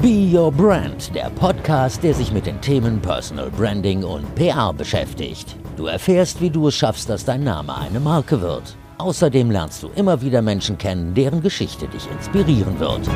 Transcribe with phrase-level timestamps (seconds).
[0.00, 5.56] Be Your Brand, der Podcast, der sich mit den Themen Personal Branding und PR beschäftigt.
[5.76, 8.76] Du erfährst, wie du es schaffst, dass dein Name eine Marke wird.
[8.98, 13.10] Außerdem lernst du immer wieder Menschen kennen, deren Geschichte dich inspirieren wird.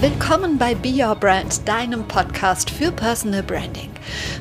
[0.00, 3.91] Willkommen bei Be Your Brand, deinem Podcast für Personal Branding.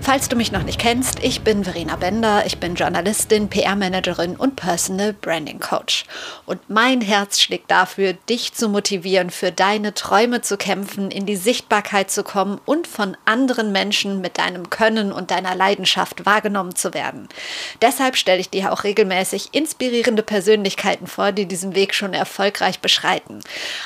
[0.02, 4.56] Falls du mich noch nicht kennst, ich bin Verena Bender, ich bin Journalistin, PR-Managerin und
[4.56, 6.06] Personal Branding Coach.
[6.46, 11.36] Und mein Herz schlägt dafür, dich zu motivieren, für deine Träume zu kämpfen, in die
[11.36, 16.94] Sichtbarkeit zu kommen und von anderen Menschen mit deinem Können und deiner Leidenschaft wahrgenommen zu
[16.94, 17.30] werden.
[17.82, 23.42] Deshalb stelle ich dir auch regelmäßig inspirierende Persönlichkeiten vor, die diesen Weg schon erfolgreich beschreiten.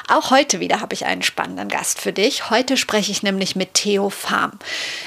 [0.08, 2.50] Auch heute wieder habe ich einen spannenden Gast für dich.
[2.50, 4.54] Heute spreche ich nämlich mit Theo Farm.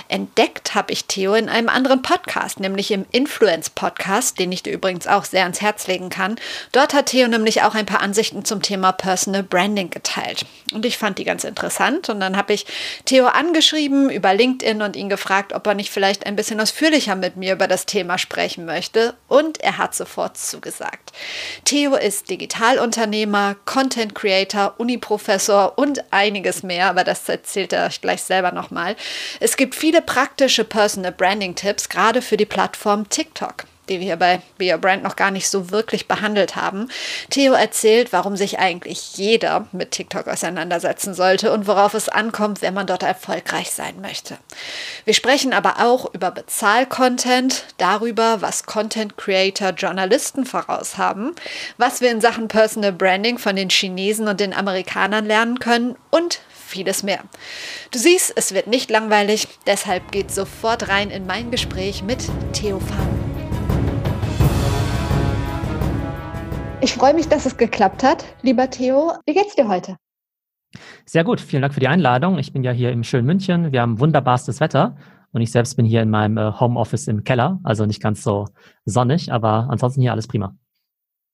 [0.08, 4.72] Entdeckt habe ich Theo in einem anderen Podcast, nämlich im Influence Podcast, den ich dir
[4.72, 6.36] übrigens auch sehr ans Herz legen kann.
[6.72, 10.46] Dort hat Theo nämlich auch ein paar Ansichten zum Thema Personal Branding geteilt.
[10.72, 12.08] Und ich fand die ganz interessant.
[12.08, 12.66] Und dann habe ich
[13.04, 17.36] Theo angeschrieben über LinkedIn und ihn gefragt, ob er nicht vielleicht ein bisschen ausführlicher mit
[17.36, 19.14] mir über das Thema sprechen möchte.
[19.28, 21.12] Und er hat sofort zugesagt.
[21.64, 28.00] Theo ist Digitalunternehmer, Content Creator, Uniprofessor und einiges einiges mehr, aber das erzählt er euch
[28.00, 28.96] gleich selber nochmal.
[29.40, 34.16] Es gibt viele praktische Personal Branding Tipps, gerade für die Plattform TikTok die wir hier
[34.16, 36.88] bei Be Your Brand noch gar nicht so wirklich behandelt haben.
[37.30, 42.74] Theo erzählt, warum sich eigentlich jeder mit TikTok auseinandersetzen sollte und worauf es ankommt, wenn
[42.74, 44.38] man dort erfolgreich sein möchte.
[45.04, 51.34] Wir sprechen aber auch über Bezahl-Content, darüber, was Content Creator Journalisten voraus haben,
[51.76, 56.40] was wir in Sachen Personal Branding von den Chinesen und den Amerikanern lernen können und
[56.68, 57.20] vieles mehr.
[57.90, 62.18] Du siehst, es wird nicht langweilig, deshalb geht sofort rein in mein Gespräch mit
[62.52, 63.17] Theo Farm.
[66.80, 69.12] Ich freue mich, dass es geklappt hat, lieber Theo.
[69.26, 69.96] Wie geht's dir heute?
[71.06, 72.38] Sehr gut, vielen Dank für die Einladung.
[72.38, 73.72] Ich bin ja hier im schönen München.
[73.72, 74.96] Wir haben wunderbarstes Wetter
[75.32, 78.46] und ich selbst bin hier in meinem äh, Homeoffice im Keller, also nicht ganz so
[78.84, 80.54] sonnig, aber ansonsten hier alles prima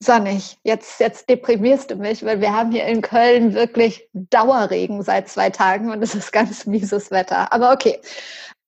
[0.05, 0.59] sonnig.
[0.65, 5.51] Jetzt, jetzt deprimierst du mich, weil wir haben hier in Köln wirklich Dauerregen seit zwei
[5.51, 7.53] Tagen und es ist ganz mieses Wetter.
[7.53, 7.99] Aber okay.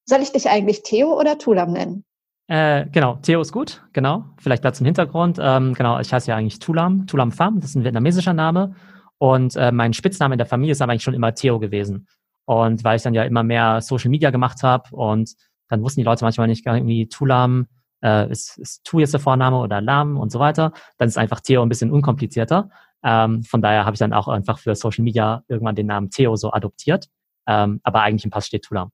[0.09, 2.05] Soll ich dich eigentlich Theo oder Tulam nennen?
[2.49, 4.25] Äh, genau, Theo ist gut, genau.
[4.39, 5.39] Vielleicht dazu im Hintergrund.
[5.41, 8.75] Ähm, genau, ich heiße ja eigentlich Tulam, Tulam Pham, das ist ein vietnamesischer Name.
[9.19, 12.07] Und äh, mein Spitzname in der Familie ist aber eigentlich schon immer Theo gewesen.
[12.45, 15.35] Und weil ich dann ja immer mehr Social Media gemacht habe und
[15.69, 17.67] dann wussten die Leute manchmal nicht irgendwie Tulam,
[18.05, 21.41] äh, ist, ist Tu jetzt der Vorname oder Lam und so weiter, dann ist einfach
[21.41, 22.71] Theo ein bisschen unkomplizierter.
[23.03, 26.37] Ähm, von daher habe ich dann auch einfach für Social Media irgendwann den Namen Theo
[26.37, 27.09] so adoptiert.
[27.49, 28.91] Ähm, aber eigentlich im Pass steht Tulam.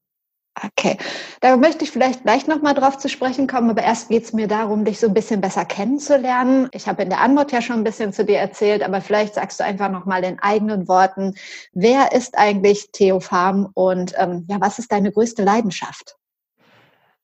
[0.55, 0.99] Okay,
[1.41, 4.47] da möchte ich vielleicht gleich nochmal drauf zu sprechen kommen, aber erst geht es mir
[4.47, 6.69] darum, dich so ein bisschen besser kennenzulernen.
[6.73, 9.61] Ich habe in der Antwort ja schon ein bisschen zu dir erzählt, aber vielleicht sagst
[9.61, 11.35] du einfach nochmal in eigenen Worten,
[11.73, 16.17] wer ist eigentlich Theo Farm und ähm, ja, was ist deine größte Leidenschaft?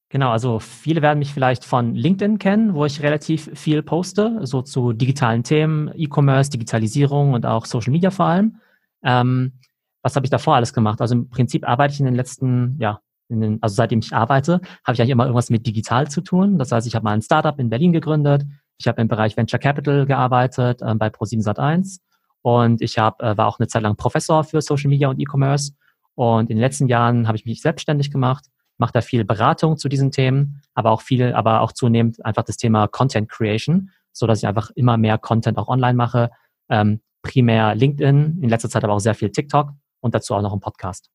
[0.09, 4.63] Genau, also viele werden mich vielleicht von LinkedIn kennen, wo ich relativ viel poste, so
[4.63, 8.57] zu digitalen Themen, E-Commerce, Digitalisierung und auch Social Media vor allem.
[9.03, 9.53] Ähm,
[10.01, 11.03] was habe ich davor alles gemacht?
[11.03, 14.95] Also im Prinzip arbeite ich in den letzten, ja, den, also seitdem ich arbeite, habe
[14.95, 16.59] ich eigentlich immer irgendwas mit digital zu tun.
[16.59, 18.45] Das heißt, ich habe mal ein Startup in Berlin gegründet,
[18.79, 21.99] ich habe im Bereich Venture Capital gearbeitet äh, bei Pro7 Sat1
[22.43, 25.73] und ich hab, äh, war auch eine Zeit lang Professor für Social Media und E-Commerce.
[26.15, 28.47] Und in den letzten Jahren habe ich mich selbstständig gemacht
[28.79, 32.57] mache da viel Beratung zu diesen Themen, aber auch viel, aber auch zunehmend einfach das
[32.57, 36.31] Thema Content Creation, so dass ich einfach immer mehr Content auch online mache.
[36.71, 40.53] Ähm, primär LinkedIn, in letzter Zeit aber auch sehr viel TikTok und dazu auch noch
[40.53, 41.11] ein Podcast.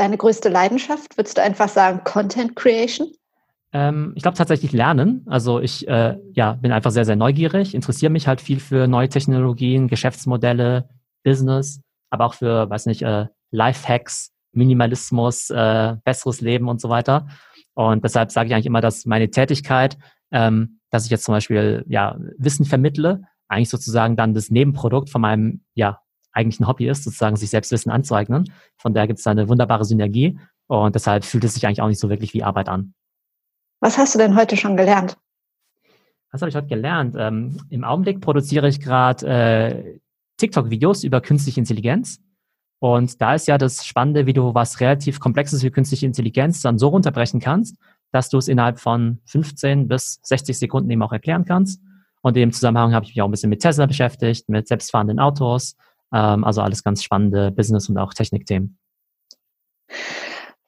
[0.00, 3.12] Deine größte Leidenschaft, würdest du einfach sagen, Content Creation?
[3.74, 5.26] Ähm, ich glaube tatsächlich Lernen.
[5.28, 9.10] Also ich äh, ja, bin einfach sehr, sehr neugierig, interessiere mich halt viel für neue
[9.10, 10.88] Technologien, Geschäftsmodelle,
[11.22, 17.28] Business, aber auch für, weiß nicht, äh, Lifehacks, Minimalismus, äh, besseres Leben und so weiter.
[17.74, 19.98] Und deshalb sage ich eigentlich immer, dass meine Tätigkeit,
[20.30, 25.20] ähm, dass ich jetzt zum Beispiel ja Wissen vermittle, eigentlich sozusagen dann das Nebenprodukt von
[25.20, 26.00] meinem ja
[26.32, 28.52] eigentlichen Hobby ist, sozusagen sich selbst Wissen anzueignen.
[28.76, 31.88] Von daher gibt es da eine wunderbare Synergie und deshalb fühlt es sich eigentlich auch
[31.88, 32.94] nicht so wirklich wie Arbeit an.
[33.80, 35.16] Was hast du denn heute schon gelernt?
[36.30, 37.16] Was habe ich heute gelernt?
[37.18, 39.98] Ähm, Im Augenblick produziere ich gerade äh,
[40.36, 42.20] TikTok-Videos über künstliche Intelligenz.
[42.78, 46.78] Und da ist ja das Spannende, wie du was relativ Komplexes wie künstliche Intelligenz dann
[46.78, 47.76] so runterbrechen kannst,
[48.12, 51.82] dass du es innerhalb von 15 bis 60 Sekunden eben auch erklären kannst.
[52.22, 55.18] Und in dem Zusammenhang habe ich mich auch ein bisschen mit Tesla beschäftigt, mit selbstfahrenden
[55.18, 55.76] Autos,
[56.18, 58.78] also alles ganz spannende Business- und auch Technikthemen.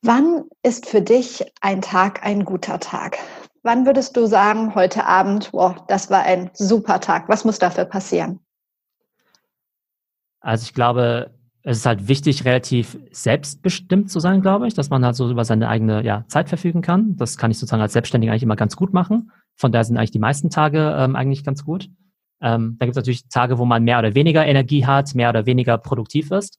[0.02, 3.18] Wann ist für dich ein Tag ein guter Tag?
[3.62, 7.28] Wann würdest du sagen, heute Abend, wow, das war ein super Tag?
[7.28, 8.40] Was muss dafür passieren?
[10.40, 11.30] Also ich glaube,
[11.62, 15.44] es ist halt wichtig, relativ selbstbestimmt zu sein, glaube ich, dass man halt so über
[15.44, 17.16] seine eigene ja, Zeit verfügen kann.
[17.16, 19.30] Das kann ich sozusagen als Selbstständiger eigentlich immer ganz gut machen.
[19.54, 21.88] Von daher sind eigentlich die meisten Tage ähm, eigentlich ganz gut.
[22.42, 25.46] Ähm, da gibt es natürlich Tage, wo man mehr oder weniger Energie hat, mehr oder
[25.46, 26.58] weniger produktiv ist.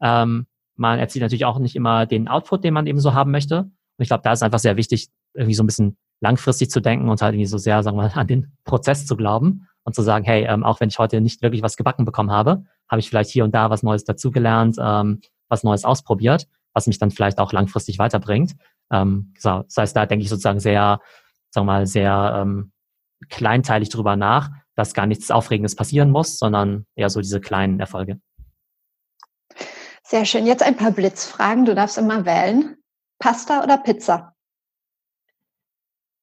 [0.00, 0.46] Ähm,
[0.76, 3.58] man erzielt natürlich auch nicht immer den Output, den man eben so haben möchte.
[3.60, 7.08] Und ich glaube, da ist einfach sehr wichtig, irgendwie so ein bisschen langfristig zu denken
[7.08, 10.02] und halt irgendwie so sehr, sagen wir mal, an den Prozess zu glauben und zu
[10.02, 13.08] sagen, hey, ähm, auch wenn ich heute nicht wirklich was gebacken bekommen habe, habe ich
[13.08, 17.38] vielleicht hier und da was Neues dazugelernt, ähm, was Neues ausprobiert, was mich dann vielleicht
[17.38, 18.54] auch langfristig weiterbringt.
[18.90, 21.00] Ähm, so, das heißt, da denke ich sozusagen sehr,
[21.50, 22.72] sagen wir mal, sehr ähm,
[23.28, 28.20] kleinteilig drüber nach, dass gar nichts Aufregendes passieren muss, sondern eher so diese kleinen Erfolge.
[30.02, 30.46] Sehr schön.
[30.46, 31.64] Jetzt ein paar Blitzfragen.
[31.64, 32.76] Du darfst immer wählen.
[33.18, 34.34] Pasta oder Pizza?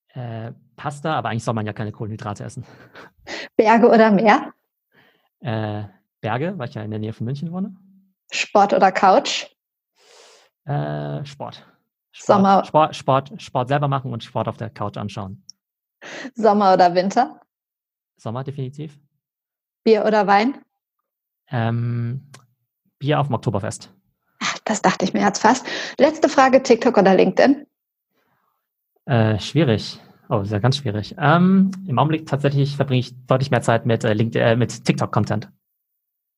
[0.09, 2.65] Äh, Pasta, aber eigentlich soll man ja keine Kohlenhydrate essen.
[3.55, 4.53] Berge oder Meer?
[5.39, 5.83] Äh,
[6.21, 7.75] Berge, weil ich ja in der Nähe von München wohne.
[8.31, 9.47] Sport oder Couch?
[10.65, 11.65] Äh, Sport.
[12.11, 12.25] Sport.
[12.25, 12.65] Sommer.
[12.65, 15.43] Sport, Sport, Sport selber machen und Sport auf der Couch anschauen.
[16.35, 17.39] Sommer oder Winter?
[18.17, 18.99] Sommer definitiv.
[19.83, 20.63] Bier oder Wein?
[21.49, 22.29] Ähm,
[22.99, 23.91] Bier auf dem Oktoberfest.
[24.39, 25.65] Ach, das dachte ich mir jetzt fast.
[25.97, 27.65] Letzte Frage: TikTok oder LinkedIn?
[29.05, 29.99] Äh, schwierig.
[30.29, 31.15] Oh, ist ja ganz schwierig.
[31.17, 35.49] Ähm, Im Augenblick tatsächlich verbringe ich deutlich mehr Zeit mit, äh, äh, mit TikTok-Content.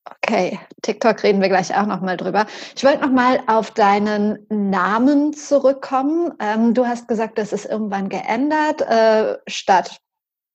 [0.05, 2.45] Okay, TikTok reden wir gleich auch nochmal drüber.
[2.75, 6.33] Ich wollte nochmal auf deinen Namen zurückkommen.
[6.39, 8.81] Ähm, du hast gesagt, das ist irgendwann geändert.
[8.81, 10.01] Äh, statt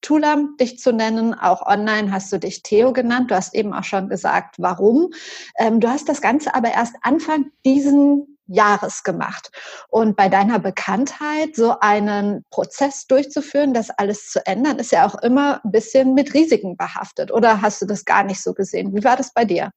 [0.02, 3.30] Tulam dich zu nennen, auch online hast du dich Theo genannt.
[3.30, 5.10] Du hast eben auch schon gesagt, warum.
[5.58, 9.50] Ähm, du hast das Ganze aber erst Anfang diesen Jahres gemacht.
[9.88, 15.14] Und bei deiner Bekanntheit so einen Prozess durchzuführen, das alles zu ändern, ist ja auch
[15.16, 17.30] immer ein bisschen mit Risiken behaftet.
[17.30, 18.94] Oder hast du das gar nicht so gesehen?
[18.94, 19.70] Wie war das bei dir?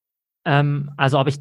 [0.45, 1.37] Ähm, also ob ich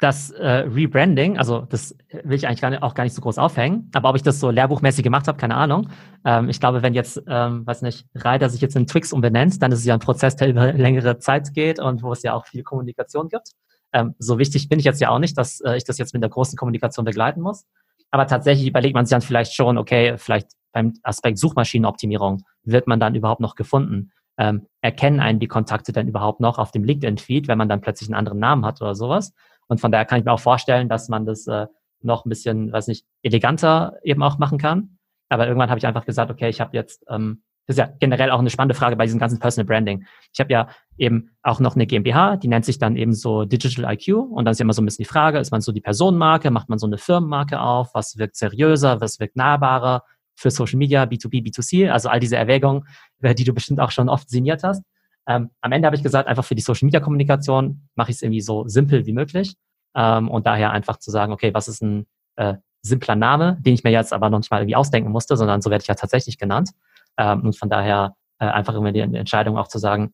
[0.00, 3.38] das äh, Rebranding, also das will ich eigentlich gar nicht, auch gar nicht so groß
[3.38, 5.88] aufhängen, aber ob ich das so lehrbuchmäßig gemacht habe, keine Ahnung.
[6.24, 9.72] Ähm, ich glaube, wenn jetzt, ähm, weiß nicht, Reiter sich jetzt in Twix umbenennt, dann
[9.72, 12.46] ist es ja ein Prozess, der über längere Zeit geht und wo es ja auch
[12.46, 13.52] viel Kommunikation gibt.
[13.94, 16.22] Ähm, so wichtig bin ich jetzt ja auch nicht, dass äh, ich das jetzt mit
[16.22, 17.64] der großen Kommunikation begleiten muss.
[18.10, 23.00] Aber tatsächlich überlegt man sich dann vielleicht schon, okay, vielleicht beim Aspekt Suchmaschinenoptimierung wird man
[23.00, 24.10] dann überhaupt noch gefunden?
[24.36, 28.08] Ähm, erkennen einen die Kontakte dann überhaupt noch auf dem LinkedIn-Feed, wenn man dann plötzlich
[28.08, 29.32] einen anderen Namen hat oder sowas?
[29.68, 31.66] Und von daher kann ich mir auch vorstellen, dass man das äh,
[32.02, 34.98] noch ein bisschen, weiß nicht, eleganter eben auch machen kann.
[35.28, 38.30] Aber irgendwann habe ich einfach gesagt, okay, ich habe jetzt ähm, das ist ja generell
[38.30, 40.04] auch eine spannende Frage bei diesem ganzen Personal Branding.
[40.32, 40.68] Ich habe ja
[40.98, 44.52] eben auch noch eine GmbH, die nennt sich dann eben so Digital IQ und dann
[44.52, 46.78] ist ja immer so ein bisschen die Frage, ist man so die Personenmarke, macht man
[46.78, 50.02] so eine Firmenmarke auf, was wirkt seriöser, was wirkt nahbarer
[50.36, 52.86] für Social Media, B2B, B2C, also all diese Erwägungen,
[53.20, 54.82] die du bestimmt auch schon oft signiert hast.
[55.26, 58.22] Ähm, am Ende habe ich gesagt, einfach für die Social Media Kommunikation mache ich es
[58.22, 59.54] irgendwie so simpel wie möglich
[59.94, 62.06] ähm, und daher einfach zu sagen, okay, was ist ein
[62.36, 65.62] äh, simpler Name, den ich mir jetzt aber noch nicht mal irgendwie ausdenken musste, sondern
[65.62, 66.70] so werde ich ja tatsächlich genannt.
[67.18, 70.12] Ähm, und von daher äh, einfach immer die Entscheidung auch zu sagen,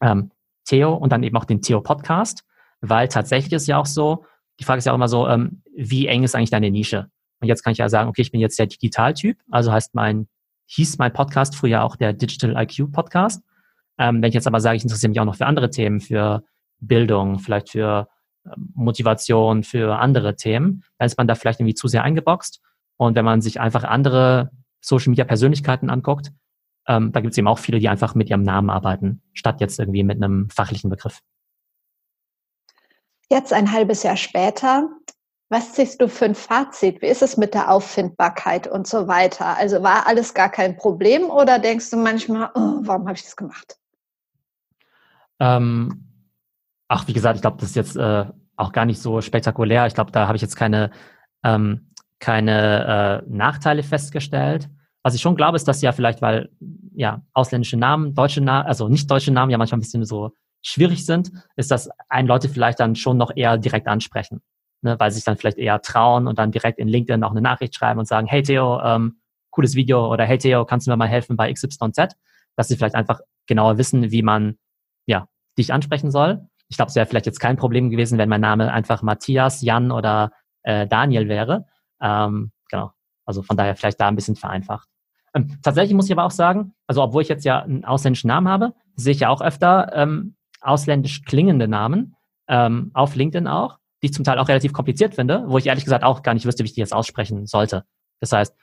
[0.00, 0.30] ähm,
[0.64, 2.44] Theo und dann eben auch den Theo-Podcast,
[2.80, 4.24] weil tatsächlich ist ja auch so,
[4.58, 7.08] die Frage ist ja auch immer so, ähm, wie eng ist eigentlich deine Nische?
[7.40, 10.28] Und jetzt kann ich ja sagen, okay, ich bin jetzt der Digitaltyp, also heißt mein,
[10.66, 13.42] hieß mein Podcast früher auch der Digital IQ Podcast.
[13.98, 16.44] Ähm, wenn ich jetzt aber sage, ich interessiere mich auch noch für andere Themen, für
[16.78, 18.08] Bildung, vielleicht für
[18.46, 22.60] ähm, Motivation, für andere Themen, dann ist man da vielleicht irgendwie zu sehr eingeboxt.
[22.96, 26.32] Und wenn man sich einfach andere Social Media Persönlichkeiten anguckt,
[26.86, 29.78] ähm, da gibt es eben auch viele, die einfach mit ihrem Namen arbeiten, statt jetzt
[29.78, 31.20] irgendwie mit einem fachlichen Begriff.
[33.30, 34.88] Jetzt ein halbes Jahr später,
[35.50, 37.02] was ziehst du für ein Fazit?
[37.02, 39.56] Wie ist es mit der Auffindbarkeit und so weiter?
[39.56, 43.36] Also war alles gar kein Problem oder denkst du manchmal, oh, warum habe ich das
[43.36, 43.76] gemacht?
[45.40, 46.06] Ähm,
[46.86, 49.86] ach, wie gesagt, ich glaube, das ist jetzt äh, auch gar nicht so spektakulär.
[49.86, 50.92] Ich glaube, da habe ich jetzt keine
[51.42, 51.89] ähm,
[52.20, 54.68] keine äh, Nachteile festgestellt.
[55.02, 56.50] Was ich schon glaube, ist, dass ja vielleicht, weil
[56.94, 61.06] ja ausländische Namen, deutsche Namen, also nicht deutsche Namen ja manchmal ein bisschen so schwierig
[61.06, 64.42] sind, ist, dass einen Leute vielleicht dann schon noch eher direkt ansprechen,
[64.82, 67.40] ne, weil sie sich dann vielleicht eher trauen und dann direkt in LinkedIn auch eine
[67.40, 70.96] Nachricht schreiben und sagen, hey Theo, ähm, cooles Video oder hey Theo, kannst du mir
[70.98, 72.14] mal helfen bei XYZ,
[72.56, 74.58] dass sie vielleicht einfach genauer wissen, wie man
[75.06, 76.46] ja dich ansprechen soll.
[76.68, 79.90] Ich glaube, es wäre vielleicht jetzt kein Problem gewesen, wenn mein Name einfach Matthias, Jan
[79.90, 81.66] oder äh, Daniel wäre.
[82.00, 82.92] Ähm, genau.
[83.24, 84.88] Also von daher vielleicht da ein bisschen vereinfacht.
[85.34, 88.48] Ähm, tatsächlich muss ich aber auch sagen, also obwohl ich jetzt ja einen ausländischen Namen
[88.48, 92.16] habe, sehe ich ja auch öfter ähm, ausländisch klingende Namen
[92.48, 95.84] ähm, auf LinkedIn auch, die ich zum Teil auch relativ kompliziert finde, wo ich ehrlich
[95.84, 97.84] gesagt auch gar nicht wüsste, wie ich die jetzt aussprechen sollte.
[98.20, 98.56] Das heißt,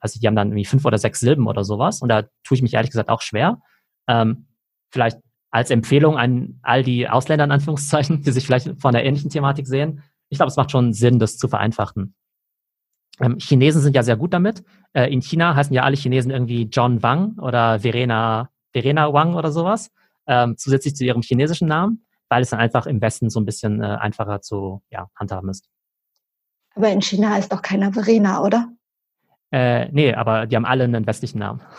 [0.00, 2.62] also die haben dann irgendwie fünf oder sechs Silben oder sowas und da tue ich
[2.62, 3.60] mich ehrlich gesagt auch schwer.
[4.08, 4.48] Ähm,
[4.90, 5.18] vielleicht
[5.50, 9.66] als Empfehlung an all die Ausländer in Anführungszeichen, die sich vielleicht von der ähnlichen Thematik
[9.66, 10.02] sehen.
[10.28, 12.14] Ich glaube, es macht schon Sinn, das zu vereinfachen.
[13.20, 14.62] Ähm, Chinesen sind ja sehr gut damit.
[14.92, 19.50] Äh, in China heißen ja alle Chinesen irgendwie John Wang oder Verena, Verena Wang oder
[19.50, 19.90] sowas,
[20.26, 23.82] ähm, zusätzlich zu ihrem chinesischen Namen, weil es dann einfach im Westen so ein bisschen
[23.82, 25.68] äh, einfacher zu ja, handhaben ist.
[26.74, 28.68] Aber in China heißt doch keiner Verena, oder?
[29.50, 31.60] Äh, nee, aber die haben alle einen westlichen Namen.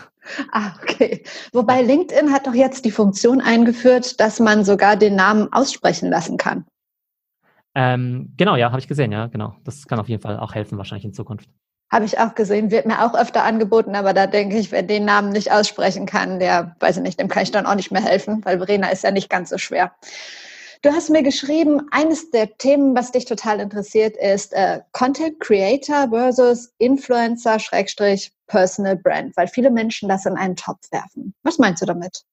[0.51, 1.23] Ah, okay.
[1.53, 6.37] Wobei LinkedIn hat doch jetzt die Funktion eingeführt, dass man sogar den Namen aussprechen lassen
[6.37, 6.65] kann.
[7.81, 9.55] Ähm, genau, ja, habe ich gesehen, ja, genau.
[9.63, 11.49] Das kann auf jeden Fall auch helfen, wahrscheinlich in Zukunft.
[11.89, 15.05] Habe ich auch gesehen, wird mir auch öfter angeboten, aber da denke ich, wer den
[15.05, 18.03] Namen nicht aussprechen kann, der, weiß ich nicht, dem kann ich dann auch nicht mehr
[18.03, 19.93] helfen, weil Verena ist ja nicht ganz so schwer.
[20.81, 26.09] Du hast mir geschrieben, eines der Themen, was dich total interessiert, ist äh, Content Creator
[26.09, 31.33] versus Influencer Schrägstrich Personal Brand, weil viele Menschen das in einen Topf werfen.
[31.43, 32.23] Was meinst du damit?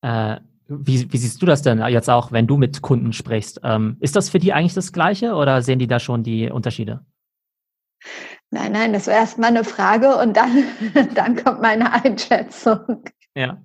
[0.00, 0.36] Äh,
[0.68, 3.60] wie, wie, siehst du das denn jetzt auch, wenn du mit Kunden sprichst?
[3.64, 7.04] Ähm, ist das für die eigentlich das Gleiche oder sehen die da schon die Unterschiede?
[8.50, 10.64] Nein, nein, das war erstmal eine Frage und dann,
[11.14, 13.04] dann kommt meine Einschätzung.
[13.34, 13.58] Ja.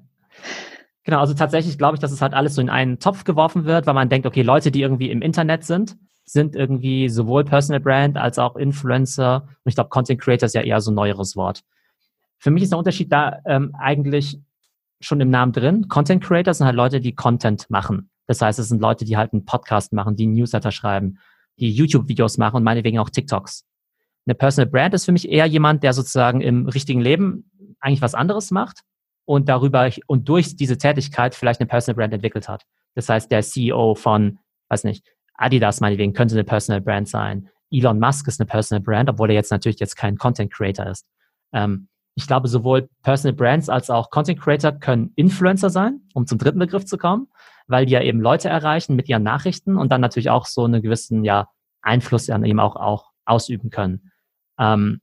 [1.04, 3.88] Genau, also tatsächlich glaube ich, dass es halt alles so in einen Topf geworfen wird,
[3.88, 8.18] weil man denkt, okay, Leute, die irgendwie im Internet sind, sind irgendwie sowohl Personal Brand
[8.18, 9.44] als auch Influencer.
[9.44, 11.64] Und ich glaube, Content Creator ist ja eher so ein neueres Wort.
[12.38, 14.40] Für mich ist der Unterschied da ähm, eigentlich
[15.02, 15.88] schon im Namen drin.
[15.88, 18.10] Content Creator sind halt Leute, die Content machen.
[18.28, 21.18] Das heißt, es sind Leute, die halt einen Podcast machen, die Newsletter schreiben,
[21.58, 23.66] die YouTube-Videos machen und meinetwegen auch TikToks.
[24.26, 28.14] Eine Personal Brand ist für mich eher jemand, der sozusagen im richtigen Leben eigentlich was
[28.14, 28.82] anderes macht
[29.26, 32.66] und darüber und durch diese Tätigkeit vielleicht eine Personal Brand entwickelt hat.
[32.96, 34.40] Das heißt, der CEO von,
[34.70, 37.50] weiß nicht, Adidas meinetwegen könnte eine Personal Brand sein.
[37.72, 41.08] Elon Musk ist eine Personal Brand, obwohl er jetzt natürlich jetzt kein Content Creator ist.
[41.54, 41.88] Ähm,
[42.20, 46.60] ich glaube, sowohl Personal Brands als auch Content Creator können Influencer sein, um zum dritten
[46.60, 47.30] Begriff zu kommen,
[47.68, 50.82] weil die ja eben Leute erreichen mit ihren Nachrichten und dann natürlich auch so einen
[50.82, 51.48] gewissen ja,
[51.82, 54.12] Einfluss an ihm auch, auch ausüben können.
[54.60, 55.00] Ähm,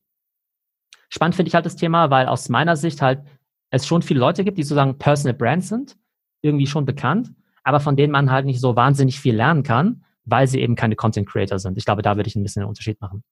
[1.08, 3.22] spannend finde ich halt das Thema, weil aus meiner Sicht halt
[3.70, 5.96] es schon viele Leute gibt, die sozusagen Personal Brands sind,
[6.42, 7.32] irgendwie schon bekannt,
[7.64, 10.96] aber von denen man halt nicht so wahnsinnig viel lernen kann, weil sie eben keine
[10.96, 11.78] Content Creator sind.
[11.78, 13.24] Ich glaube, da würde ich ein bisschen einen Unterschied machen.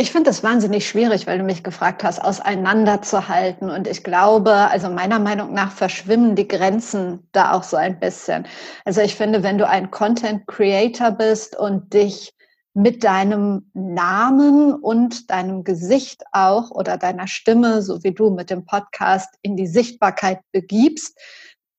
[0.00, 3.68] Ich finde das wahnsinnig schwierig, weil du mich gefragt hast, auseinanderzuhalten.
[3.68, 8.46] Und ich glaube, also meiner Meinung nach verschwimmen die Grenzen da auch so ein bisschen.
[8.84, 12.32] Also ich finde, wenn du ein Content Creator bist und dich
[12.74, 18.66] mit deinem Namen und deinem Gesicht auch oder deiner Stimme, so wie du mit dem
[18.66, 21.18] Podcast in die Sichtbarkeit begibst,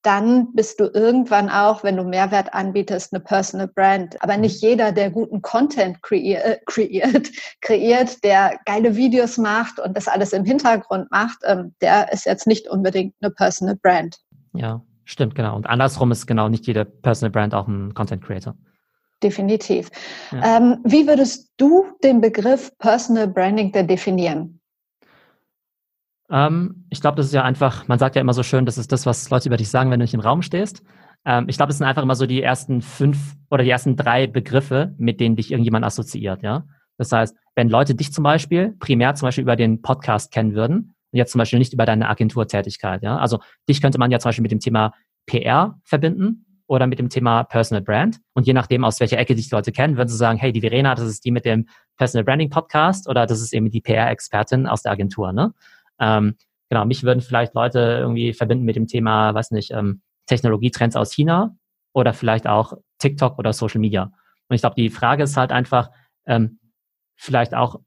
[0.01, 4.21] dann bist du irgendwann auch, wenn du Mehrwert anbietest, eine Personal Brand.
[4.21, 7.29] Aber nicht jeder, der guten Content kreiert, äh, kreiert,
[7.61, 12.47] kreiert der geile Videos macht und das alles im Hintergrund macht, ähm, der ist jetzt
[12.47, 14.17] nicht unbedingt eine Personal Brand.
[14.53, 15.55] Ja, stimmt, genau.
[15.55, 18.55] Und andersrum ist genau nicht jede Personal Brand auch ein Content Creator
[19.21, 19.89] definitiv.
[20.31, 20.57] Ja.
[20.57, 24.58] Ähm, wie würdest du den Begriff Personal Branding denn definieren?
[26.31, 28.91] Ähm, ich glaube, das ist ja einfach, man sagt ja immer so schön, das ist
[28.91, 30.83] das, was Leute über dich sagen, wenn du nicht im Raum stehst.
[31.25, 34.27] Ähm, ich glaube, es sind einfach immer so die ersten fünf oder die ersten drei
[34.27, 36.65] Begriffe, mit denen dich irgendjemand assoziiert, ja.
[36.97, 40.93] Das heißt, wenn Leute dich zum Beispiel primär zum Beispiel über den Podcast kennen würden
[41.11, 43.17] jetzt zum Beispiel nicht über deine Agenturtätigkeit, ja.
[43.17, 44.93] Also dich könnte man ja zum Beispiel mit dem Thema
[45.25, 48.19] PR verbinden oder mit dem Thema Personal Brand.
[48.33, 50.61] Und je nachdem, aus welcher Ecke dich die Leute kennen, würden sie sagen, hey, die
[50.61, 51.67] Verena, das ist die mit dem
[51.97, 55.33] Personal Branding Podcast oder das ist eben die PR-Expertin aus der Agentur.
[55.33, 55.53] Ne?
[55.99, 56.35] Ähm,
[56.69, 61.13] genau, mich würden vielleicht Leute irgendwie verbinden mit dem Thema, weiß nicht, ähm, Technologietrends aus
[61.13, 61.55] China
[61.93, 64.11] oder vielleicht auch TikTok oder Social Media.
[64.47, 65.89] Und ich glaube, die Frage ist halt einfach,
[66.25, 66.59] ähm,
[67.15, 67.79] vielleicht auch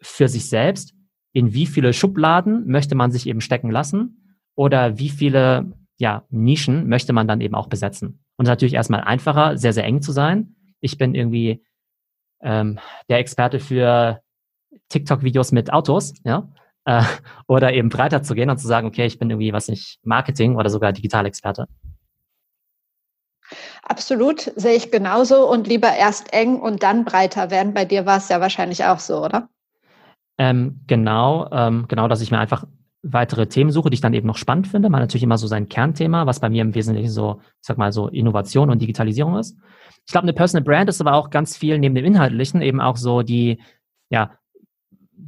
[0.00, 0.94] für sich selbst,
[1.32, 6.88] in wie viele Schubladen möchte man sich eben stecken lassen oder wie viele ja, Nischen
[6.88, 8.24] möchte man dann eben auch besetzen.
[8.36, 10.56] Und es ist natürlich erstmal einfacher, sehr, sehr eng zu sein.
[10.80, 11.64] Ich bin irgendwie
[12.42, 14.20] ähm, der Experte für
[14.90, 16.48] TikTok-Videos mit Autos, ja,
[16.86, 17.02] äh,
[17.46, 20.56] oder eben breiter zu gehen und zu sagen, okay, ich bin irgendwie, was nicht, Marketing
[20.56, 21.66] oder sogar Digitalexperte.
[23.82, 27.74] Absolut, sehe ich genauso und lieber erst eng und dann breiter werden.
[27.74, 29.48] Bei dir war es ja wahrscheinlich auch so, oder?
[30.38, 32.64] Ähm, genau, ähm, genau, dass ich mir einfach
[33.02, 34.90] weitere Themen suche, die ich dann eben noch spannend finde.
[34.90, 37.78] Man hat natürlich immer so sein Kernthema, was bei mir im Wesentlichen so, ich sag
[37.78, 39.56] mal, so Innovation und Digitalisierung ist.
[40.06, 42.96] Ich glaube, eine Personal Brand ist aber auch ganz viel neben dem Inhaltlichen eben auch
[42.96, 43.60] so die,
[44.10, 44.32] ja,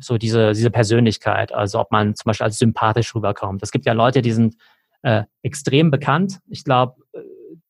[0.01, 1.53] so diese, diese Persönlichkeit.
[1.53, 3.63] Also ob man zum Beispiel als sympathisch rüberkommt.
[3.63, 4.57] Es gibt ja Leute, die sind
[5.03, 6.41] äh, extrem bekannt.
[6.49, 7.21] Ich glaube, äh,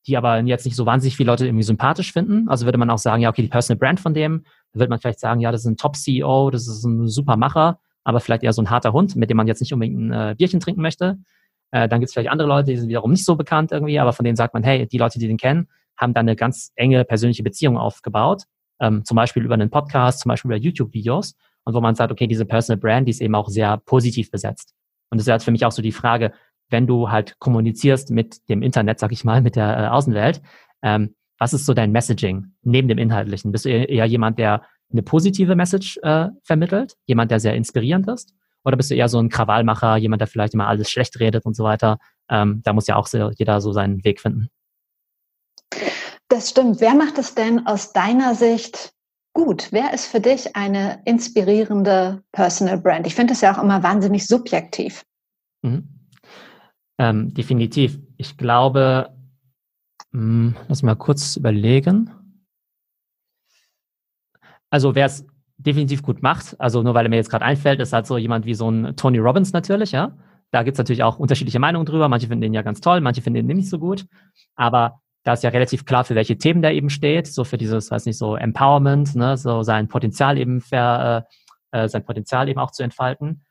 [0.07, 2.49] die aber jetzt nicht so wahnsinnig viele Leute irgendwie sympathisch finden.
[2.49, 4.99] Also würde man auch sagen, ja, okay, die Personal Brand von dem, da würde man
[4.99, 8.53] vielleicht sagen, ja, das ist ein Top-CEO, das ist ein super Macher aber vielleicht eher
[8.53, 11.19] so ein harter Hund, mit dem man jetzt nicht unbedingt ein äh, Bierchen trinken möchte.
[11.71, 14.13] Äh, dann gibt es vielleicht andere Leute, die sind wiederum nicht so bekannt irgendwie, aber
[14.13, 17.05] von denen sagt man, hey, die Leute, die den kennen, haben dann eine ganz enge
[17.05, 18.43] persönliche Beziehung aufgebaut.
[18.79, 21.35] Ähm, zum Beispiel über einen Podcast, zum Beispiel über YouTube-Videos.
[21.69, 24.73] Und wo man sagt, okay, diese Personal Brand, die ist eben auch sehr positiv besetzt.
[25.11, 26.33] Und das ist halt für mich auch so die Frage,
[26.71, 30.41] wenn du halt kommunizierst mit dem Internet, sag ich mal, mit der äh, Außenwelt,
[30.81, 33.51] ähm, was ist so dein Messaging neben dem Inhaltlichen?
[33.51, 38.33] Bist du eher jemand, der eine positive Message äh, vermittelt, jemand, der sehr inspirierend ist?
[38.65, 41.55] Oder bist du eher so ein Krawallmacher, jemand, der vielleicht immer alles schlecht redet und
[41.55, 41.99] so weiter?
[42.29, 44.49] Ähm, da muss ja auch so, jeder so seinen Weg finden.
[46.29, 46.81] Das stimmt.
[46.81, 48.91] Wer macht es denn aus deiner Sicht
[49.33, 49.69] gut?
[49.71, 53.07] Wer ist für dich eine inspirierende Personal Brand?
[53.07, 55.03] Ich finde das ja auch immer wahnsinnig subjektiv.
[55.61, 55.87] Mhm.
[56.97, 57.99] Ähm, definitiv.
[58.17, 59.15] Ich glaube,
[60.11, 62.11] mh, hm, lass mal kurz überlegen.
[64.69, 65.25] Also wer es
[65.57, 68.45] definitiv gut macht, also nur weil er mir jetzt gerade einfällt, ist halt so jemand
[68.45, 70.15] wie so ein Tony Robbins natürlich, ja.
[70.51, 72.09] Da gibt es natürlich auch unterschiedliche Meinungen drüber.
[72.09, 74.05] Manche finden ihn ja ganz toll, manche finden ihn nicht so gut.
[74.55, 77.91] Aber da ist ja relativ klar, für welche Themen der eben steht, so für dieses,
[77.91, 81.27] weiß nicht, so Empowerment, ne, so sein Potenzial eben ver,
[81.71, 83.45] äh, äh, sein Potenzial eben auch zu entfalten.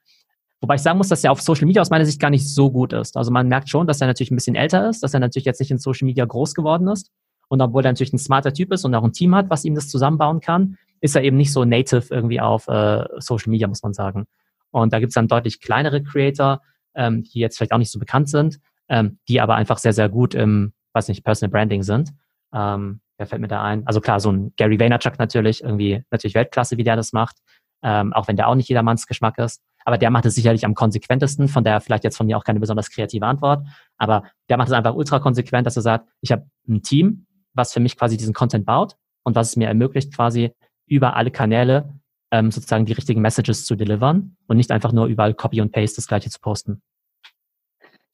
[0.61, 2.73] Wobei ich sagen muss, dass er auf Social Media aus meiner Sicht gar nicht so
[2.73, 3.17] gut ist.
[3.17, 5.61] Also man merkt schon, dass er natürlich ein bisschen älter ist, dass er natürlich jetzt
[5.61, 7.13] nicht in Social Media groß geworden ist.
[7.47, 9.77] Und obwohl er natürlich ein smarter Typ ist und auch ein Team hat, was ihm
[9.77, 13.85] das zusammenbauen kann, ist er eben nicht so native irgendwie auf äh, Social Media, muss
[13.85, 14.27] man sagen.
[14.73, 16.61] Und da gibt es dann deutlich kleinere Creator,
[16.97, 18.59] ähm, die jetzt vielleicht auch nicht so bekannt sind,
[18.89, 22.11] ähm, die aber einfach sehr, sehr gut im weiß nicht, Personal Branding sind.
[22.53, 23.87] Ähm, wer fällt mir da ein?
[23.87, 27.37] Also klar, so ein Gary Vaynerchuk natürlich, irgendwie natürlich Weltklasse, wie der das macht.
[27.83, 29.63] Ähm, auch wenn der auch nicht jedermanns Geschmack ist.
[29.85, 32.61] Aber der macht es sicherlich am konsequentesten, von der vielleicht jetzt von mir auch keine
[32.61, 33.67] besonders kreative Antwort.
[33.97, 37.73] Aber der macht es einfach ultra konsequent, dass er sagt, ich habe ein Team, was
[37.73, 40.53] für mich quasi diesen Content baut und was es mir ermöglicht, quasi
[40.87, 41.95] über alle Kanäle
[42.31, 45.97] ähm, sozusagen die richtigen Messages zu delivern und nicht einfach nur überall Copy und Paste
[45.97, 46.83] das gleiche zu posten.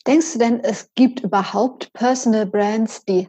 [0.06, 3.28] Denkst du denn, es gibt überhaupt Personal Brands, die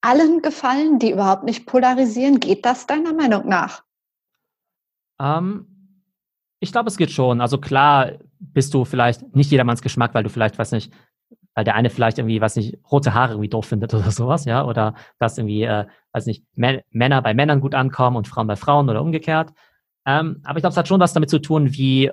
[0.00, 2.40] allen gefallen, die überhaupt nicht polarisieren?
[2.40, 3.84] Geht das deiner Meinung nach?
[5.20, 5.66] Ähm,
[6.60, 7.40] ich glaube, es geht schon.
[7.40, 10.92] Also klar bist du vielleicht nicht jedermanns Geschmack, weil du vielleicht, weiß nicht,
[11.54, 14.64] weil der eine vielleicht irgendwie, weiß nicht, rote Haare irgendwie doof findet oder sowas, ja,
[14.64, 18.88] oder dass irgendwie, äh, weiß nicht, Männer bei Männern gut ankommen und Frauen bei Frauen
[18.88, 19.52] oder umgekehrt.
[20.06, 22.10] Ähm, aber ich glaube, es hat schon was damit zu tun, wie,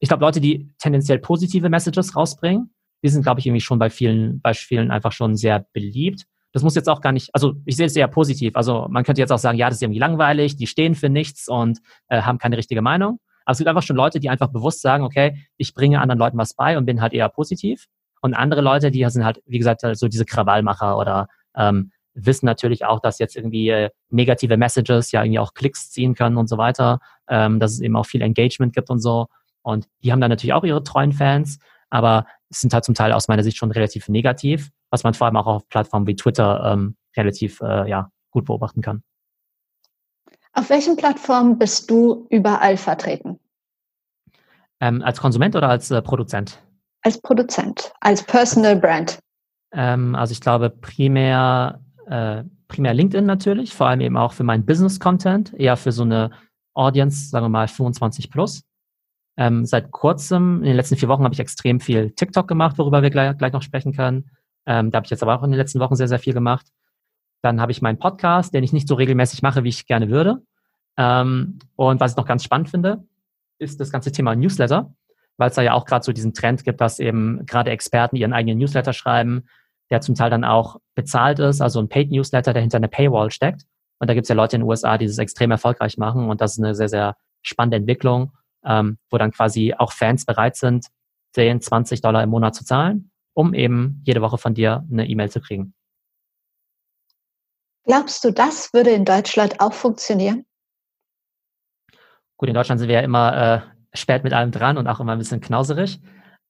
[0.00, 3.90] ich glaube, Leute, die tendenziell positive Messages rausbringen, die sind, glaube ich, irgendwie schon bei
[3.90, 6.24] vielen, bei vielen einfach schon sehr beliebt.
[6.52, 8.56] Das muss jetzt auch gar nicht, also ich sehe es eher positiv.
[8.56, 11.48] Also man könnte jetzt auch sagen, ja, das ist irgendwie langweilig, die stehen für nichts
[11.48, 13.20] und äh, haben keine richtige Meinung.
[13.44, 16.38] Aber es gibt einfach schon Leute, die einfach bewusst sagen, okay, ich bringe anderen Leuten
[16.38, 17.86] was bei und bin halt eher positiv.
[18.20, 22.84] Und andere Leute, die sind halt, wie gesagt, so diese Krawallmacher oder ähm, wissen natürlich
[22.84, 26.58] auch, dass jetzt irgendwie äh, negative Messages ja irgendwie auch Klicks ziehen können und so
[26.58, 29.28] weiter, ähm, dass es eben auch viel Engagement gibt und so.
[29.62, 31.58] Und die haben dann natürlich auch ihre treuen Fans
[31.90, 35.36] aber sind halt zum Teil aus meiner Sicht schon relativ negativ, was man vor allem
[35.36, 39.02] auch auf Plattformen wie Twitter ähm, relativ äh, ja, gut beobachten kann.
[40.52, 43.38] Auf welchen Plattformen bist du überall vertreten?
[44.80, 46.62] Ähm, als Konsument oder als äh, Produzent?
[47.02, 49.18] Als Produzent, als Personal Brand.
[49.72, 54.64] Ähm, also ich glaube primär, äh, primär LinkedIn natürlich, vor allem eben auch für meinen
[54.64, 56.30] Business-Content, eher für so eine
[56.74, 58.62] Audience, sagen wir mal 25 plus.
[59.38, 63.02] Ähm, seit kurzem, in den letzten vier Wochen, habe ich extrem viel TikTok gemacht, worüber
[63.02, 64.30] wir gleich, gleich noch sprechen können.
[64.66, 66.66] Ähm, da habe ich jetzt aber auch in den letzten Wochen sehr, sehr viel gemacht.
[67.40, 70.42] Dann habe ich meinen Podcast, den ich nicht so regelmäßig mache, wie ich gerne würde.
[70.96, 73.04] Ähm, und was ich noch ganz spannend finde,
[73.60, 74.92] ist das ganze Thema Newsletter,
[75.36, 78.32] weil es da ja auch gerade so diesen Trend gibt, dass eben gerade Experten ihren
[78.32, 79.44] eigenen Newsletter schreiben,
[79.90, 83.30] der zum Teil dann auch bezahlt ist, also ein Paid Newsletter, der hinter einer Paywall
[83.30, 83.62] steckt.
[84.00, 86.40] Und da gibt es ja Leute in den USA, die das extrem erfolgreich machen und
[86.40, 88.32] das ist eine sehr, sehr spannende Entwicklung
[88.64, 90.86] ähm, wo dann quasi auch Fans bereit sind,
[91.34, 95.30] 10, 20 Dollar im Monat zu zahlen, um eben jede Woche von dir eine E-Mail
[95.30, 95.74] zu kriegen.
[97.84, 100.44] Glaubst du, das würde in Deutschland auch funktionieren?
[102.36, 105.12] Gut, in Deutschland sind wir ja immer äh, spät mit allem dran und auch immer
[105.12, 106.00] ein bisschen knauserig.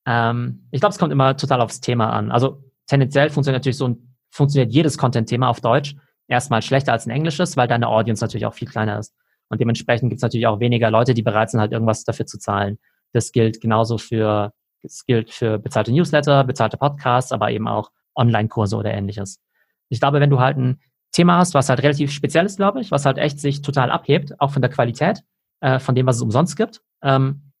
[0.05, 2.31] Ähm, ich glaube, es kommt immer total aufs Thema an.
[2.31, 5.95] Also tendenziell funktioniert natürlich so ein, funktioniert jedes Content-Thema auf Deutsch
[6.27, 9.15] erstmal schlechter als ein englisches, weil deine Audience natürlich auch viel kleiner ist.
[9.49, 12.37] Und dementsprechend gibt es natürlich auch weniger Leute, die bereit sind, halt irgendwas dafür zu
[12.37, 12.77] zahlen.
[13.13, 18.75] Das gilt genauso für, das gilt für bezahlte Newsletter, bezahlte Podcasts, aber eben auch Online-Kurse
[18.75, 19.41] oder ähnliches.
[19.89, 20.79] Ich glaube, wenn du halt ein
[21.11, 24.39] Thema hast, was halt relativ speziell ist, glaube ich, was halt echt sich total abhebt,
[24.39, 25.23] auch von der Qualität,
[25.61, 27.51] äh, von dem, was es umsonst gibt, ähm,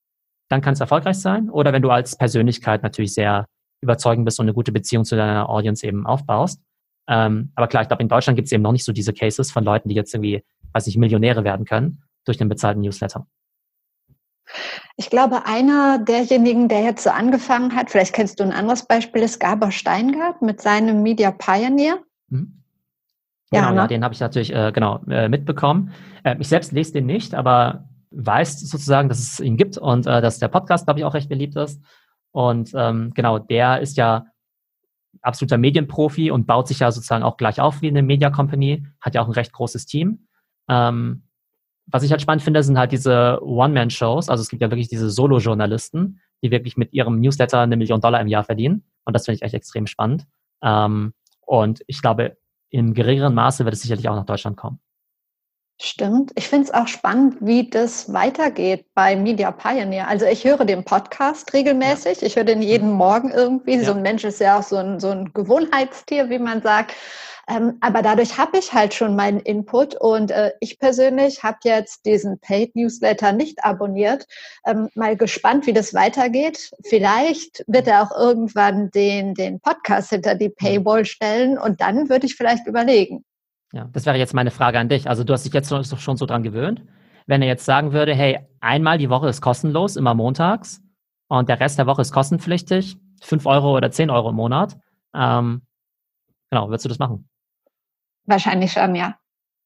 [0.49, 1.49] dann kann es erfolgreich sein.
[1.49, 3.47] Oder wenn du als Persönlichkeit natürlich sehr
[3.81, 6.61] überzeugend bist und eine gute Beziehung zu deiner Audience eben aufbaust.
[7.07, 9.51] Ähm, aber klar, ich glaube, in Deutschland gibt es eben noch nicht so diese Cases
[9.51, 13.25] von Leuten, die jetzt irgendwie weiß ich, Millionäre werden können durch den bezahlten Newsletter.
[14.97, 19.21] Ich glaube, einer derjenigen, der jetzt so angefangen hat, vielleicht kennst du ein anderes Beispiel,
[19.21, 21.99] ist Gabor Steingart mit seinem Media Pioneer.
[22.29, 22.63] Mhm.
[23.51, 23.77] Ja, genau, ne?
[23.77, 25.91] ja, den habe ich natürlich äh, genau äh, mitbekommen.
[26.23, 30.21] Äh, ich selbst lese den nicht, aber weiß sozusagen, dass es ihn gibt und äh,
[30.21, 31.81] dass der Podcast, glaube ich, auch recht beliebt ist.
[32.31, 34.25] Und ähm, genau, der ist ja
[35.21, 39.15] absoluter Medienprofi und baut sich ja sozusagen auch gleich auf wie eine Media Company, hat
[39.15, 40.27] ja auch ein recht großes Team.
[40.69, 41.23] Ähm,
[41.87, 44.29] was ich halt spannend finde, sind halt diese One-Man-Shows.
[44.29, 48.21] Also es gibt ja wirklich diese Solo-Journalisten, die wirklich mit ihrem Newsletter eine Million Dollar
[48.21, 48.83] im Jahr verdienen.
[49.05, 50.25] Und das finde ich echt extrem spannend.
[50.61, 51.13] Ähm,
[51.45, 52.37] und ich glaube,
[52.69, 54.79] im geringeren Maße wird es sicherlich auch nach Deutschland kommen.
[55.81, 56.33] Stimmt.
[56.35, 60.09] Ich finde es auch spannend, wie das weitergeht bei Media Pioneer.
[60.09, 62.19] Also ich höre den Podcast regelmäßig.
[62.19, 62.27] Ja.
[62.27, 63.75] Ich höre den jeden Morgen irgendwie.
[63.75, 63.85] Ja.
[63.85, 66.95] So ein Mensch ist ja auch so ein, so ein Gewohnheitstier, wie man sagt.
[67.47, 72.05] Ähm, aber dadurch habe ich halt schon meinen Input und äh, ich persönlich habe jetzt
[72.05, 74.27] diesen Paid Newsletter nicht abonniert.
[74.65, 76.71] Ähm, mal gespannt, wie das weitergeht.
[76.83, 82.25] Vielleicht wird er auch irgendwann den, den Podcast hinter die Paywall stellen und dann würde
[82.25, 83.23] ich vielleicht überlegen.
[83.73, 85.09] Ja, das wäre jetzt meine Frage an dich.
[85.09, 86.83] Also du hast dich jetzt schon so dran gewöhnt.
[87.27, 90.81] Wenn er jetzt sagen würde, hey, einmal die Woche ist kostenlos, immer montags,
[91.27, 94.77] und der Rest der Woche ist kostenpflichtig, fünf Euro oder zehn Euro im Monat,
[95.13, 95.61] ähm,
[96.49, 97.29] genau, würdest du das machen?
[98.25, 99.15] Wahrscheinlich schon, ja.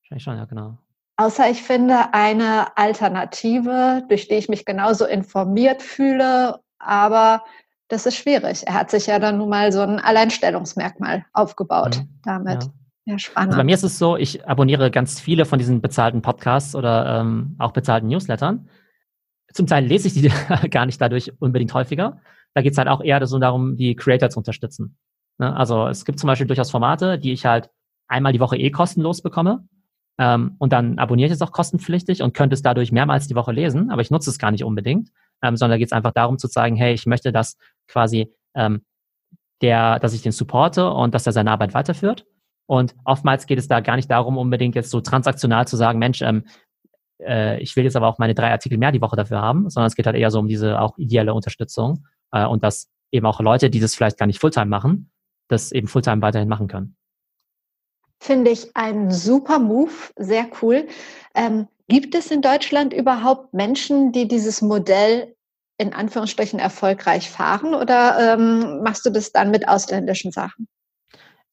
[0.02, 0.78] Wahrscheinlich schon, ja, genau.
[1.16, 7.44] Außer ich finde eine Alternative, durch die ich mich genauso informiert fühle, aber
[7.88, 8.68] das ist schwierig.
[8.68, 12.20] Er hat sich ja dann nun mal so ein Alleinstellungsmerkmal aufgebaut mhm.
[12.24, 12.64] damit.
[12.64, 12.70] Ja.
[13.06, 13.50] Ja, spannend.
[13.50, 17.20] Also bei mir ist es so, ich abonniere ganz viele von diesen bezahlten Podcasts oder
[17.20, 18.70] ähm, auch bezahlten Newslettern.
[19.52, 20.32] Zum Teil lese ich die
[20.70, 22.22] gar nicht dadurch unbedingt häufiger.
[22.54, 24.98] Da geht es halt auch eher so darum, die Creator zu unterstützen.
[25.38, 25.56] Ne?
[25.56, 27.70] Also es gibt zum Beispiel durchaus Formate, die ich halt
[28.08, 29.68] einmal die Woche eh kostenlos bekomme.
[30.18, 33.52] Ähm, und dann abonniere ich es auch kostenpflichtig und könnte es dadurch mehrmals die Woche
[33.52, 35.10] lesen, aber ich nutze es gar nicht unbedingt,
[35.42, 38.84] ähm, sondern da geht es einfach darum zu zeigen, hey, ich möchte, dass quasi ähm,
[39.62, 42.28] der, dass ich den supporte und dass er seine Arbeit weiterführt.
[42.74, 46.24] Und oftmals geht es da gar nicht darum, unbedingt jetzt so transaktional zu sagen, Mensch,
[46.24, 46.46] ähm,
[47.22, 49.86] äh, ich will jetzt aber auch meine drei Artikel mehr die Woche dafür haben, sondern
[49.86, 53.40] es geht halt eher so um diese auch ideelle Unterstützung äh, und dass eben auch
[53.42, 55.12] Leute, die das vielleicht gar nicht Fulltime machen,
[55.50, 56.96] das eben Fulltime weiterhin machen können.
[58.20, 60.88] Finde ich ein super Move, sehr cool.
[61.36, 65.36] Ähm, gibt es in Deutschland überhaupt Menschen, die dieses Modell
[65.78, 70.68] in Anführungsstrichen erfolgreich fahren oder ähm, machst du das dann mit ausländischen Sachen?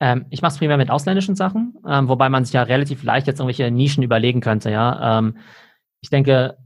[0.00, 3.26] Ähm, ich mache es primär mit ausländischen Sachen, ähm, wobei man sich ja relativ leicht
[3.26, 5.18] jetzt irgendwelche Nischen überlegen könnte, ja.
[5.18, 5.36] Ähm,
[6.00, 6.56] ich denke,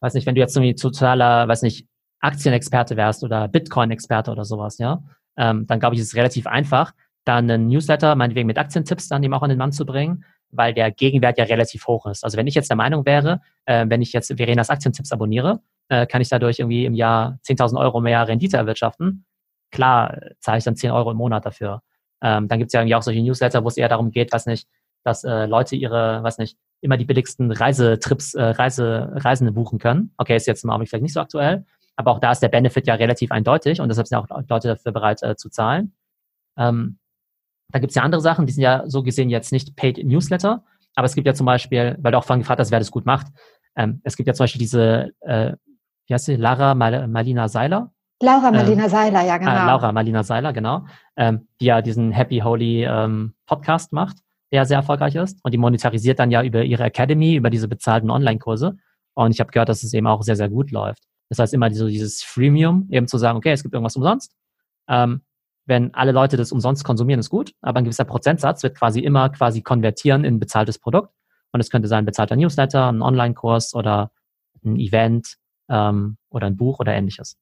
[0.00, 1.86] weiß nicht, wenn du jetzt irgendwie totaler, weiß nicht,
[2.20, 5.02] Aktienexperte wärst oder Bitcoin-Experte oder sowas, ja,
[5.36, 6.92] ähm, dann glaube ich, ist es relativ einfach,
[7.24, 10.72] dann einen Newsletter, meinetwegen mit Aktientipps, dann dem auch an den Mann zu bringen, weil
[10.72, 12.24] der Gegenwert ja relativ hoch ist.
[12.24, 16.06] Also wenn ich jetzt der Meinung wäre, äh, wenn ich jetzt Verenas Aktientipps abonniere, äh,
[16.06, 19.26] kann ich dadurch irgendwie im Jahr 10.000 Euro mehr Rendite erwirtschaften.
[19.70, 21.82] Klar zahle ich dann 10 Euro im Monat dafür.
[22.22, 24.46] Ähm, dann gibt es ja irgendwie auch solche Newsletter, wo es eher darum geht, was
[24.46, 24.68] nicht,
[25.04, 30.12] dass äh, Leute ihre, was nicht, immer die billigsten Reisetrips, äh, Reise, Reisende buchen können.
[30.16, 31.64] Okay, ist jetzt im Augenblick vielleicht nicht so aktuell,
[31.96, 34.92] aber auch da ist der Benefit ja relativ eindeutig und deshalb sind auch Leute dafür
[34.92, 35.94] bereit äh, zu zahlen.
[36.56, 36.98] Ähm,
[37.70, 40.64] da gibt es ja andere Sachen, die sind ja so gesehen jetzt nicht Paid Newsletter,
[40.94, 43.06] aber es gibt ja zum Beispiel, weil du auch vorhin gefragt hast, wer das gut
[43.06, 43.26] macht,
[43.76, 45.52] ähm, es gibt ja zum Beispiel diese, äh,
[46.06, 47.92] wie heißt sie, Lara Mal Malina Seiler.
[48.20, 49.52] Laura ähm, Malina ähm, Seiler, ja genau.
[49.52, 54.18] Äh, Laura Malina Seiler, genau, ähm, die ja diesen Happy Holy ähm, Podcast macht,
[54.52, 58.10] der sehr erfolgreich ist und die monetarisiert dann ja über ihre Academy, über diese bezahlten
[58.10, 58.76] Online-Kurse
[59.14, 61.02] und ich habe gehört, dass es eben auch sehr, sehr gut läuft.
[61.28, 64.34] Das heißt immer so dieses Freemium, eben zu sagen, okay, es gibt irgendwas umsonst,
[64.88, 65.22] ähm,
[65.68, 69.28] wenn alle Leute das umsonst konsumieren, ist gut, aber ein gewisser Prozentsatz wird quasi immer
[69.28, 71.12] quasi konvertieren in ein bezahltes Produkt.
[71.52, 74.10] Und es könnte sein, ein bezahlter Newsletter, ein Online-Kurs oder
[74.64, 75.36] ein Event
[75.68, 77.36] ähm, oder ein Buch oder ähnliches.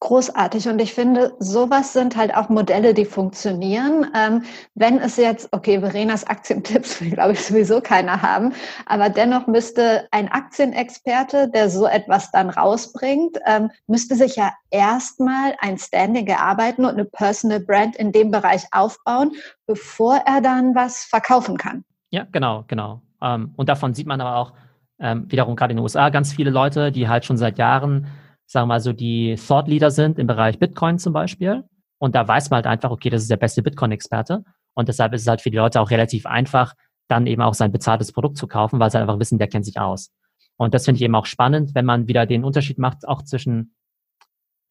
[0.00, 0.68] Großartig.
[0.68, 4.06] Und ich finde, sowas sind halt auch Modelle, die funktionieren.
[4.14, 4.42] Ähm,
[4.74, 8.52] wenn es jetzt, okay, Verenas Aktientipps will, glaube ich, sowieso keiner haben,
[8.86, 15.54] aber dennoch müsste ein Aktienexperte, der so etwas dann rausbringt, ähm, müsste sich ja erstmal
[15.60, 19.32] ein Standing erarbeiten und eine Personal Brand in dem Bereich aufbauen,
[19.66, 21.84] bevor er dann was verkaufen kann.
[22.10, 23.02] Ja, genau, genau.
[23.22, 24.52] Ähm, und davon sieht man aber auch
[24.98, 28.06] ähm, wiederum gerade in den USA ganz viele Leute, die halt schon seit Jahren
[28.50, 31.62] sagen wir mal so, die Thought Leader sind im Bereich Bitcoin zum Beispiel.
[31.98, 34.42] Und da weiß man halt einfach, okay, das ist der beste Bitcoin-Experte.
[34.74, 36.74] Und deshalb ist es halt für die Leute auch relativ einfach,
[37.06, 39.66] dann eben auch sein bezahltes Produkt zu kaufen, weil sie halt einfach wissen, der kennt
[39.66, 40.10] sich aus.
[40.56, 43.74] Und das finde ich eben auch spannend, wenn man wieder den Unterschied macht, auch zwischen,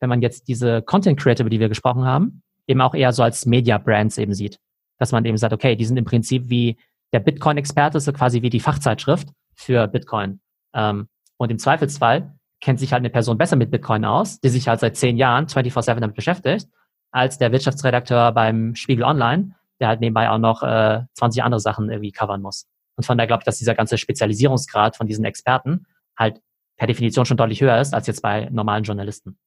[0.02, 3.24] wenn man jetzt diese Content Creator, über die wir gesprochen haben, eben auch eher so
[3.24, 4.60] als Media Brands eben sieht.
[4.98, 6.78] Dass man eben sagt, okay, die sind im Prinzip wie
[7.13, 10.42] der Bitcoin-Experte, so quasi wie die Fachzeitschrift für Bitcoin.
[10.74, 14.67] Ähm, und im Zweifelsfall kennt sich halt eine Person besser mit Bitcoin aus, die sich
[14.67, 16.67] halt seit zehn Jahren 24-7 damit beschäftigt,
[17.12, 21.89] als der Wirtschaftsredakteur beim Spiegel Online, der halt nebenbei auch noch äh, 20 andere Sachen
[21.89, 22.67] irgendwie covern muss.
[22.95, 25.86] Und von daher glaube ich, dass dieser ganze Spezialisierungsgrad von diesen Experten
[26.17, 26.41] halt
[26.78, 29.38] per Definition schon deutlich höher ist als jetzt bei normalen Journalisten.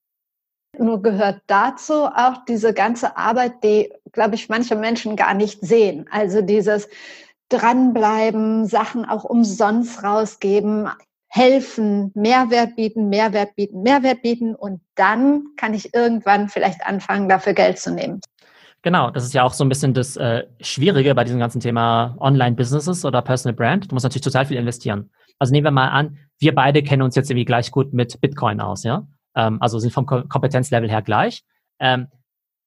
[0.79, 6.09] Nur gehört dazu auch diese ganze Arbeit, die, glaube ich, manche Menschen gar nicht sehen.
[6.11, 6.89] Also dieses
[7.51, 10.89] dranbleiben, Sachen auch umsonst rausgeben,
[11.35, 17.55] helfen, Mehrwert bieten, Mehrwert bieten, Mehrwert bieten und dann kann ich irgendwann vielleicht anfangen, dafür
[17.55, 18.21] Geld zu nehmen.
[18.83, 22.17] Genau, das ist ja auch so ein bisschen das äh, Schwierige bei diesem ganzen Thema
[22.19, 23.91] Online-Businesses oder Personal Brand.
[23.91, 25.11] Du musst natürlich total viel investieren.
[25.39, 28.61] Also nehmen wir mal an, wir beide kennen uns jetzt irgendwie gleich gut mit Bitcoin
[28.61, 29.07] aus, ja?
[29.35, 31.45] Ähm, also sind vom Ko Kompetenzlevel her gleich.
[31.79, 32.09] Ähm,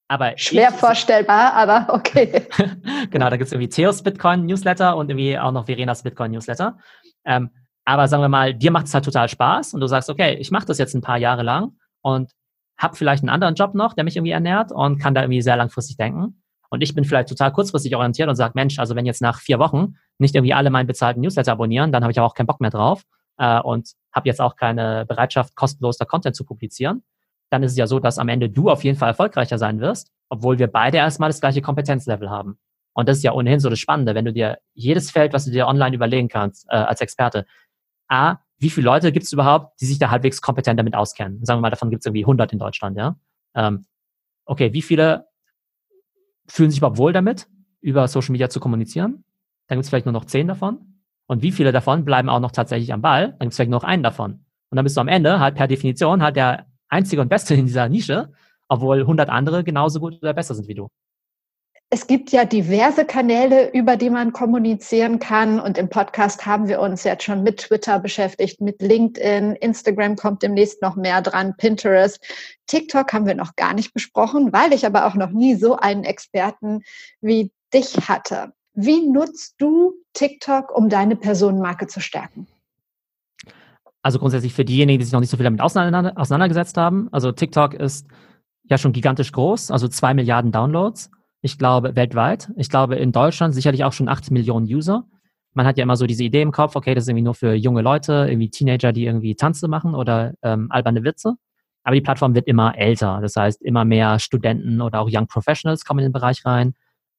[0.07, 2.47] aber Schwer ich, vorstellbar, aber okay.
[3.11, 6.79] genau, da gibt es irgendwie Theos Bitcoin Newsletter und irgendwie auch noch Verenas Bitcoin Newsletter.
[7.25, 7.51] Ähm,
[7.85, 10.51] aber sagen wir mal, dir macht es halt total Spaß und du sagst, okay, ich
[10.51, 12.31] mache das jetzt ein paar Jahre lang und
[12.77, 15.55] habe vielleicht einen anderen Job noch, der mich irgendwie ernährt und kann da irgendwie sehr
[15.55, 16.41] langfristig denken.
[16.69, 19.59] Und ich bin vielleicht total kurzfristig orientiert und sage, Mensch, also wenn jetzt nach vier
[19.59, 22.71] Wochen nicht irgendwie alle meinen bezahlten Newsletter abonnieren, dann habe ich auch keinen Bock mehr
[22.71, 23.03] drauf
[23.37, 27.03] äh, und habe jetzt auch keine Bereitschaft, kostenlos da Content zu publizieren.
[27.51, 30.11] Dann ist es ja so, dass am Ende du auf jeden Fall erfolgreicher sein wirst,
[30.29, 32.57] obwohl wir beide erstmal das gleiche Kompetenzlevel haben.
[32.93, 35.51] Und das ist ja ohnehin so das Spannende, wenn du dir jedes Feld, was du
[35.51, 37.45] dir online überlegen kannst, äh, als Experte,
[38.07, 41.43] A, wie viele Leute gibt es überhaupt, die sich da halbwegs kompetent damit auskennen?
[41.43, 43.17] Sagen wir mal, davon gibt es irgendwie 100 in Deutschland, ja?
[43.53, 43.85] Ähm,
[44.45, 45.27] okay, wie viele
[46.47, 47.47] fühlen sich überhaupt wohl damit,
[47.81, 49.23] über Social Media zu kommunizieren?
[49.67, 51.01] Dann gibt es vielleicht nur noch 10 davon.
[51.27, 53.29] Und wie viele davon bleiben auch noch tatsächlich am Ball?
[53.29, 54.45] Dann gibt es vielleicht nur noch einen davon.
[54.69, 57.65] Und dann bist du am Ende halt per Definition halt der Einzige und Beste in
[57.65, 58.31] dieser Nische,
[58.67, 60.89] obwohl 100 andere genauso gut oder besser sind wie du
[61.95, 65.61] es gibt ja diverse Kanäle, über die man kommunizieren kann.
[65.61, 69.53] Und im Podcast haben wir uns jetzt schon mit Twitter beschäftigt, mit LinkedIn.
[69.53, 72.19] Instagram kommt demnächst noch mehr dran, Pinterest.
[72.67, 76.03] TikTok haben wir noch gar nicht besprochen, weil ich aber auch noch nie so einen
[76.03, 76.81] Experten
[77.21, 78.51] wie dich hatte.
[78.73, 82.45] Wie nutzt du TikTok, um deine Personenmarke zu stärken?
[84.01, 87.07] Also grundsätzlich für diejenigen, die sich noch nicht so viel damit auseinandergesetzt haben.
[87.13, 88.05] Also TikTok ist
[88.65, 91.09] ja schon gigantisch groß, also zwei Milliarden Downloads.
[91.45, 92.51] Ich glaube, weltweit.
[92.55, 95.05] Ich glaube, in Deutschland sicherlich auch schon 8 Millionen User.
[95.53, 97.53] Man hat ja immer so diese Idee im Kopf, okay, das ist irgendwie nur für
[97.53, 101.35] junge Leute, irgendwie Teenager, die irgendwie Tanze machen oder ähm, alberne Witze.
[101.83, 103.19] Aber die Plattform wird immer älter.
[103.21, 106.73] Das heißt, immer mehr Studenten oder auch Young Professionals kommen in den Bereich rein.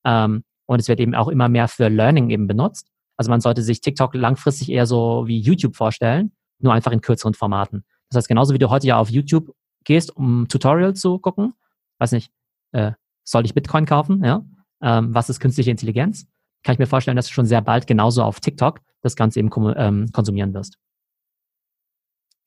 [0.05, 2.89] Ähm, und es wird eben auch immer mehr für Learning eben benutzt.
[3.17, 7.35] Also man sollte sich TikTok langfristig eher so wie YouTube vorstellen, nur einfach in kürzeren
[7.35, 7.85] Formaten.
[8.11, 11.55] Das heißt, genauso wie du heute ja auf YouTube gehst, um Tutorial zu gucken,
[12.01, 12.33] weiß nicht,
[12.73, 12.91] äh,
[13.27, 14.25] soll ich Bitcoin kaufen?
[14.25, 14.43] Ja?
[14.81, 16.27] Ähm, was ist künstliche Intelligenz?
[16.63, 19.51] Kann ich mir vorstellen, dass du schon sehr bald genauso auf TikTok das Ganze eben
[19.77, 20.79] ähm, konsumieren wirst.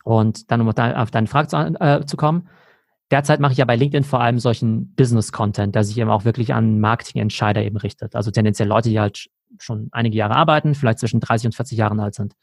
[0.04, 2.50] Und dann, um auf deine Frage zu, äh, zu kommen,
[3.12, 6.54] derzeit mache ich ja bei LinkedIn vor allem solchen Business-Content, der sich eben auch wirklich
[6.54, 8.16] an Marketing-Entscheider eben richtet.
[8.16, 12.00] Also tendenziell Leute, die halt schon einige Jahre arbeiten, vielleicht zwischen 30 und 40 Jahren
[12.00, 12.34] alt sind.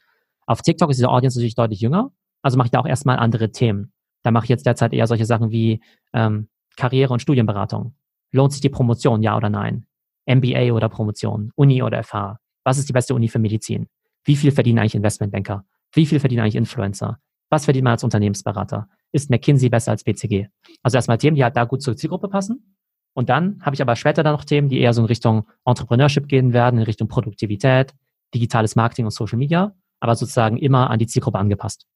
[0.45, 3.51] Auf TikTok ist diese Audience natürlich deutlich jünger, also mache ich da auch erstmal andere
[3.51, 3.91] Themen.
[4.23, 5.81] Da mache ich jetzt derzeit eher solche Sachen wie
[6.13, 7.93] ähm, Karriere- und Studienberatung.
[8.31, 9.85] Lohnt sich die Promotion, ja oder nein?
[10.25, 11.51] MBA oder Promotion?
[11.55, 12.39] Uni oder FH?
[12.63, 13.87] Was ist die beste Uni für Medizin?
[14.25, 15.63] Wie viel verdienen eigentlich Investmentbanker?
[15.93, 17.19] Wie viel verdienen eigentlich Influencer?
[17.49, 18.89] Was verdient man als Unternehmensberater?
[19.13, 20.47] Ist McKinsey besser als BCG?
[20.83, 22.75] Also erstmal Themen, die halt da gut zur Zielgruppe passen.
[23.13, 26.27] Und dann habe ich aber später dann noch Themen, die eher so in Richtung Entrepreneurship
[26.27, 27.95] gehen werden, in Richtung Produktivität,
[28.35, 31.87] digitales Marketing und Social Media, aber sozusagen immer an die Zielgruppe angepasst.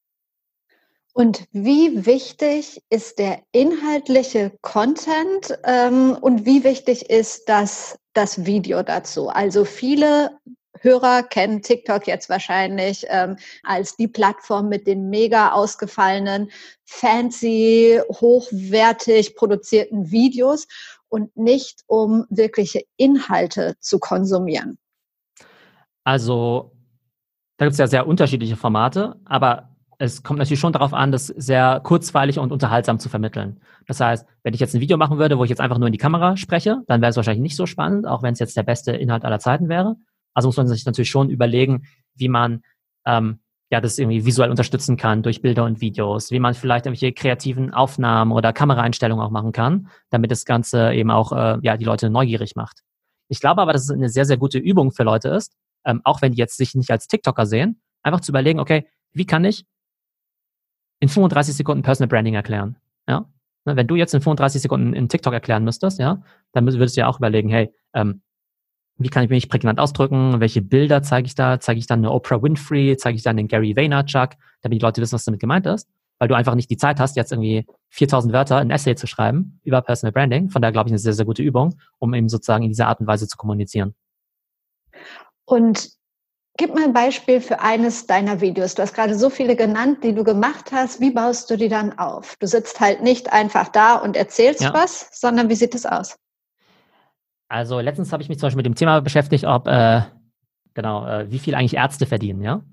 [1.13, 8.81] Und wie wichtig ist der inhaltliche Content ähm, und wie wichtig ist das, das Video
[8.81, 9.27] dazu?
[9.27, 10.31] Also viele
[10.79, 16.49] Hörer kennen TikTok jetzt wahrscheinlich ähm, als die Plattform mit den mega ausgefallenen,
[16.85, 20.67] fancy, hochwertig produzierten Videos
[21.09, 24.77] und nicht um wirkliche Inhalte zu konsumieren.
[26.03, 26.71] Also
[27.57, 29.70] da gibt es ja sehr unterschiedliche Formate, aber
[30.01, 33.61] es kommt natürlich schon darauf an, das sehr kurzweilig und unterhaltsam zu vermitteln.
[33.85, 35.91] Das heißt, wenn ich jetzt ein Video machen würde, wo ich jetzt einfach nur in
[35.91, 38.63] die Kamera spreche, dann wäre es wahrscheinlich nicht so spannend, auch wenn es jetzt der
[38.63, 39.97] beste Inhalt aller Zeiten wäre.
[40.33, 41.83] Also muss man sich natürlich schon überlegen,
[42.15, 42.63] wie man
[43.05, 47.13] ähm, ja das irgendwie visuell unterstützen kann durch Bilder und Videos, wie man vielleicht irgendwelche
[47.13, 51.85] kreativen Aufnahmen oder Kameraeinstellungen auch machen kann, damit das Ganze eben auch äh, ja die
[51.85, 52.81] Leute neugierig macht.
[53.27, 55.53] Ich glaube aber, dass es eine sehr sehr gute Übung für Leute ist,
[55.85, 59.25] ähm, auch wenn die jetzt sich nicht als TikToker sehen, einfach zu überlegen, okay, wie
[59.25, 59.65] kann ich
[61.01, 62.77] in 35 Sekunden Personal Branding erklären.
[63.07, 63.25] Ja?
[63.65, 67.01] Ne, wenn du jetzt in 35 Sekunden in TikTok erklären müsstest, ja, dann würdest du
[67.01, 68.21] ja auch überlegen, hey, ähm,
[68.97, 70.39] wie kann ich mich prägnant ausdrücken?
[70.39, 71.59] Welche Bilder zeige ich da?
[71.59, 72.95] Zeige ich dann eine Oprah Winfrey?
[72.97, 74.31] Zeige ich dann den Gary Vaynerchuk?
[74.61, 75.89] Damit die Leute wissen, was damit gemeint ist.
[76.19, 79.59] weil du einfach nicht die Zeit hast, jetzt irgendwie 4000 Wörter ein Essay zu schreiben
[79.63, 80.49] über Personal Branding.
[80.49, 82.99] Von daher glaube ich eine sehr, sehr gute Übung, um eben sozusagen in dieser Art
[82.99, 83.95] und Weise zu kommunizieren.
[85.45, 85.89] Und
[86.57, 88.75] gib mal ein Beispiel für eines deiner Videos.
[88.75, 90.99] Du hast gerade so viele genannt, die du gemacht hast.
[90.99, 92.35] Wie baust du die dann auf?
[92.39, 94.73] Du sitzt halt nicht einfach da und erzählst ja.
[94.73, 96.17] was, sondern wie sieht es aus?
[97.47, 100.01] Also letztens habe ich mich zum Beispiel mit dem Thema beschäftigt, ob äh,
[100.73, 102.63] genau, äh, wie viel eigentlich Ärzte verdienen, ja.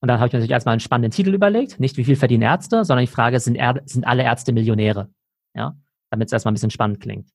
[0.00, 1.80] Und dann habe ich mir natürlich erstmal einen spannenden Titel überlegt.
[1.80, 5.08] Nicht, wie viel verdienen Ärzte, sondern die Frage, sind, er sind alle Ärzte Millionäre?
[5.54, 5.74] Ja,
[6.10, 7.30] damit es erstmal ein bisschen spannend klingt.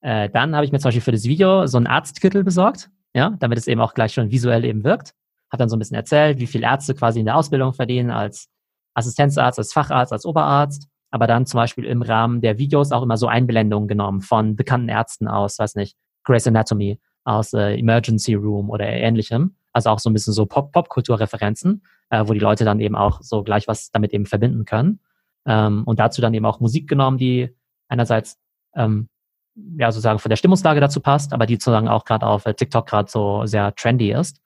[0.00, 3.36] Äh, dann habe ich mir zum Beispiel für das Video so einen Arztkittel besorgt, ja,
[3.38, 5.12] damit es eben auch gleich schon visuell eben wirkt.
[5.50, 8.48] Habe dann so ein bisschen erzählt, wie viel Ärzte quasi in der Ausbildung verdienen als
[8.94, 10.88] Assistenzarzt, als Facharzt, als Oberarzt.
[11.10, 14.88] Aber dann zum Beispiel im Rahmen der Videos auch immer so Einblendungen genommen von bekannten
[14.88, 19.56] Ärzten aus, weiß nicht, Grey's Anatomy, aus äh, Emergency Room oder ähnlichem.
[19.72, 23.42] Also auch so ein bisschen so Pop-Popkultur-Referenzen, äh, wo die Leute dann eben auch so
[23.42, 25.00] gleich was damit eben verbinden können.
[25.46, 27.54] Ähm, und dazu dann eben auch Musik genommen, die
[27.88, 28.38] einerseits
[28.74, 29.08] ähm,
[29.78, 32.86] ja sozusagen von der Stimmungslage dazu passt, aber die sozusagen auch gerade auf äh, TikTok
[32.86, 34.40] gerade so sehr trendy ist.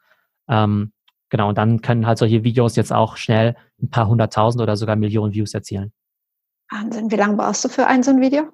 [0.48, 0.92] Ähm,
[1.28, 4.96] genau, und dann können halt solche Videos jetzt auch schnell ein paar hunderttausend oder sogar
[4.96, 5.92] Millionen Views erzielen.
[6.70, 8.44] Wahnsinn, wie lange brauchst du für ein so ein Video?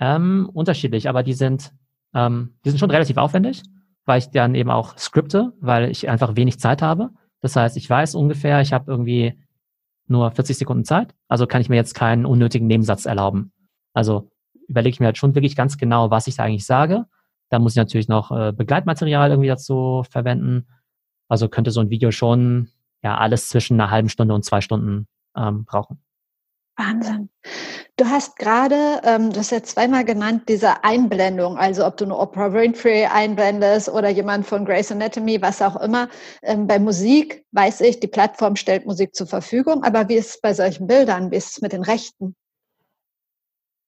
[0.00, 1.72] Ähm, unterschiedlich, aber die sind,
[2.14, 3.62] ähm, die sind schon relativ aufwendig,
[4.04, 7.10] weil ich dann eben auch skripte, weil ich einfach wenig Zeit habe.
[7.40, 9.38] Das heißt, ich weiß ungefähr, ich habe irgendwie
[10.08, 13.52] nur 40 Sekunden Zeit, also kann ich mir jetzt keinen unnötigen Nebensatz erlauben.
[13.92, 14.30] Also
[14.68, 17.06] überlege ich mir halt schon wirklich ganz genau, was ich da eigentlich sage.
[17.52, 20.66] Da muss ich natürlich noch äh, Begleitmaterial irgendwie dazu verwenden.
[21.28, 22.70] Also könnte so ein Video schon
[23.02, 26.02] ja alles zwischen einer halben Stunde und zwei Stunden ähm, brauchen.
[26.78, 27.28] Wahnsinn.
[27.98, 32.16] Du hast gerade, ähm, du hast ja zweimal genannt, diese Einblendung, also ob du eine
[32.16, 36.08] Oprah Winfrey einblendest oder jemand von Grey's Anatomy, was auch immer.
[36.42, 40.40] Ähm, bei Musik weiß ich, die Plattform stellt Musik zur Verfügung, aber wie ist es
[40.40, 41.30] bei solchen Bildern?
[41.30, 42.34] Wie ist es mit den Rechten?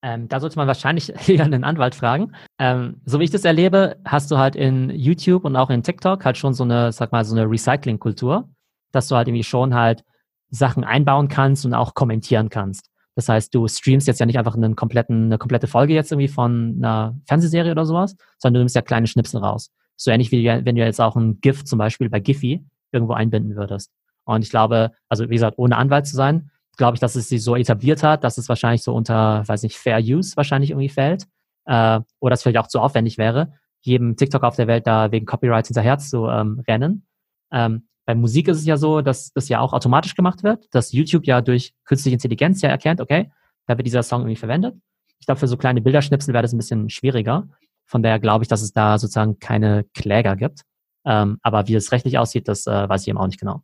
[0.04, 2.32] Ähm, da sollte man wahrscheinlich eher einen Anwalt fragen.
[2.58, 6.26] Ähm, so wie ich das erlebe, hast du halt in YouTube und auch in TikTok
[6.26, 8.46] halt schon so eine, sag mal, so eine Recycling-Kultur,
[8.92, 10.04] dass du halt irgendwie schon halt
[10.50, 12.90] Sachen einbauen kannst und auch kommentieren kannst.
[13.14, 16.28] Das heißt, du streamst jetzt ja nicht einfach einen kompletten, eine komplette Folge jetzt irgendwie
[16.28, 19.70] von einer Fernsehserie oder sowas, sondern du nimmst ja kleine Schnipsel raus.
[19.96, 22.62] So ähnlich wie wenn du jetzt auch ein GIF zum Beispiel bei Giphy
[22.92, 23.90] irgendwo einbinden würdest.
[24.24, 27.42] Und ich glaube, also wie gesagt, ohne Anwalt zu sein, glaube ich, dass es sich
[27.42, 31.26] so etabliert hat, dass es wahrscheinlich so unter, weiß nicht, Fair Use wahrscheinlich irgendwie fällt.
[31.66, 35.26] Äh, oder es vielleicht auch zu aufwendig wäre, jedem TikTok auf der Welt da wegen
[35.26, 37.06] Copyright hinterher zu ähm, rennen.
[37.52, 40.92] Ähm, bei Musik ist es ja so, dass das ja auch automatisch gemacht wird, dass
[40.92, 43.30] YouTube ja durch künstliche Intelligenz ja erkennt, okay,
[43.66, 44.76] da wird dieser Song irgendwie verwendet.
[45.18, 47.48] Ich glaube, für so kleine Bilderschnipsel wäre das ein bisschen schwieriger.
[47.86, 50.62] Von daher glaube ich, dass es da sozusagen keine Kläger gibt.
[51.06, 53.62] Ähm, aber wie es rechtlich aussieht, das äh, weiß ich eben auch nicht genau.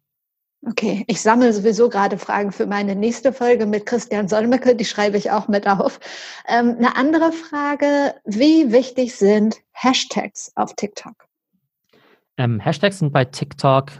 [0.62, 5.16] Okay, ich sammle sowieso gerade Fragen für meine nächste Folge mit Christian Solmecke, die schreibe
[5.16, 6.00] ich auch mit auf.
[6.46, 11.14] Ähm, eine andere Frage, wie wichtig sind Hashtags auf TikTok?
[12.36, 13.90] Ähm, Hashtags sind bei TikTok,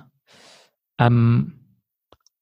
[0.99, 1.59] ähm,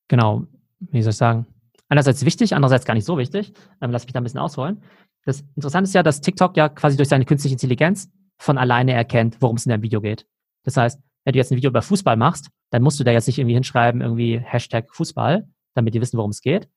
[0.08, 0.46] genau,
[0.80, 1.46] wie soll ich sagen,
[1.88, 3.52] einerseits wichtig, andererseits gar nicht so wichtig.
[3.80, 4.82] Ähm, lass mich da ein bisschen ausholen.
[5.26, 9.36] Das Interessante ist ja, dass TikTok ja quasi durch seine künstliche Intelligenz von alleine erkennt,
[9.40, 10.26] worum es in deinem Video geht.
[10.64, 13.26] Das heißt, wenn du jetzt ein Video über Fußball machst, dann musst du da jetzt
[13.26, 16.70] nicht irgendwie hinschreiben, irgendwie Hashtag Fußball, damit die wissen, worum es geht.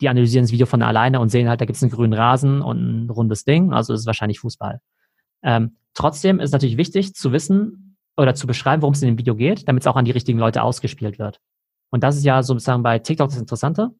[0.00, 2.62] Die analysieren das Video von alleine und sehen halt, da gibt es einen grünen Rasen
[2.62, 4.80] und ein rundes Ding, also ist es wahrscheinlich Fußball.
[5.42, 9.18] Ähm, trotzdem ist es natürlich wichtig zu wissen oder zu beschreiben, worum es in dem
[9.18, 11.38] Video geht, damit es auch an die richtigen Leute ausgespielt wird.
[11.90, 13.90] Und das ist ja sozusagen bei TikTok das Interessante.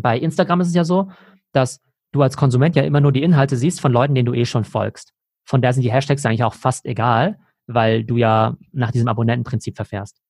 [0.00, 1.10] Bei Instagram ist es ja so,
[1.52, 1.82] dass
[2.12, 4.64] du als Konsument ja immer nur die Inhalte siehst von Leuten, denen du eh schon
[4.64, 5.12] folgst.
[5.44, 9.76] Von daher sind die Hashtags eigentlich auch fast egal, weil du ja nach diesem Abonnentenprinzip
[9.76, 10.20] verfährst.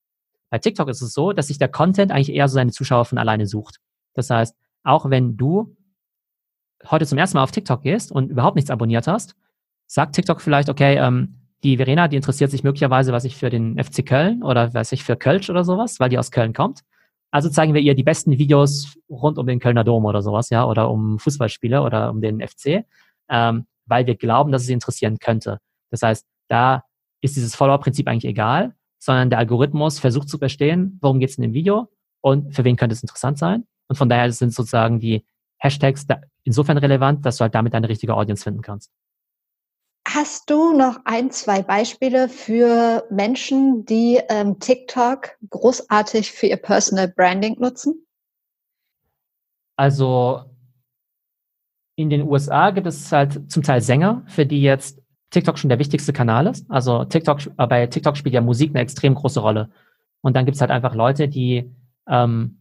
[0.50, 3.18] Bei TikTok ist es so, dass sich der Content eigentlich eher so seine Zuschauer von
[3.18, 3.78] alleine sucht.
[4.14, 5.76] Das heißt, auch wenn du
[6.90, 9.34] heute zum ersten Mal auf TikTok gehst und überhaupt nichts abonniert hast,
[9.86, 13.82] sagt TikTok vielleicht, okay, ähm, die Verena, die interessiert sich möglicherweise, was ich für den
[13.82, 16.82] FC Köln oder was ich für Kölsch oder sowas, weil die aus Köln kommt.
[17.30, 20.64] Also zeigen wir ihr die besten Videos rund um den Kölner Dom oder sowas, ja,
[20.64, 22.84] oder um Fußballspiele oder um den FC,
[23.28, 25.58] ähm, weil wir glauben, dass es sie interessieren könnte.
[25.90, 26.84] Das heißt, da
[27.20, 31.42] ist dieses Follower-Prinzip eigentlich egal, sondern der Algorithmus versucht zu verstehen, worum geht es in
[31.42, 31.88] dem Video
[32.20, 33.66] und für wen könnte es interessant sein.
[33.88, 35.24] Und von daher sind sozusagen die
[35.58, 36.06] Hashtags
[36.44, 38.90] insofern relevant, dass du halt damit deine richtige Audience finden kannst.
[40.08, 47.08] Hast du noch ein, zwei Beispiele für Menschen, die ähm, TikTok großartig für ihr Personal
[47.08, 48.06] Branding nutzen?
[49.76, 50.44] Also
[51.96, 55.78] in den USA gibt es halt zum Teil Sänger, für die jetzt TikTok schon der
[55.78, 56.70] wichtigste Kanal ist.
[56.70, 59.70] Also TikTok, äh, bei TikTok spielt ja Musik eine extrem große Rolle.
[60.22, 61.70] Und dann gibt es halt einfach Leute, die
[62.08, 62.58] ähm,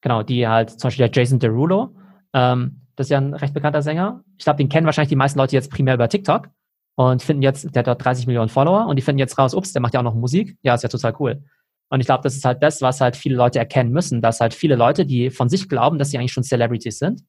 [0.00, 1.94] Genau, die halt, zum Beispiel der Jason Derulo,
[2.32, 4.24] ähm, das ist ja ein recht bekannter Sänger.
[4.38, 6.48] Ich glaube, den kennen wahrscheinlich die meisten Leute jetzt primär über TikTok
[6.96, 9.72] und finden jetzt, der hat dort 30 Millionen Follower und die finden jetzt raus, ups,
[9.72, 10.56] der macht ja auch noch Musik.
[10.62, 11.42] Ja, ist ja total cool.
[11.90, 14.54] Und ich glaube, das ist halt das, was halt viele Leute erkennen müssen, dass halt
[14.54, 17.22] viele Leute, die von sich glauben, dass sie eigentlich schon Celebrities sind,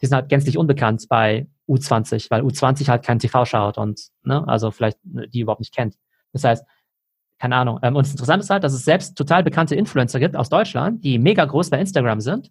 [0.00, 4.46] die sind halt gänzlich unbekannt bei U20, weil U20 halt kein TV schaut und, ne,
[4.48, 5.96] also vielleicht ne, die überhaupt nicht kennt.
[6.32, 6.64] Das heißt,
[7.38, 7.78] keine Ahnung.
[7.82, 11.04] Ähm, und das Interessante ist halt, dass es selbst total bekannte Influencer gibt aus Deutschland,
[11.04, 12.50] die mega groß bei Instagram sind,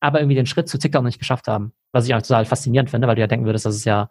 [0.00, 1.72] aber irgendwie den Schritt zu TikTok nicht geschafft haben.
[1.92, 4.10] Was ich auch total faszinierend finde, weil du ja denken würdest, dass es ja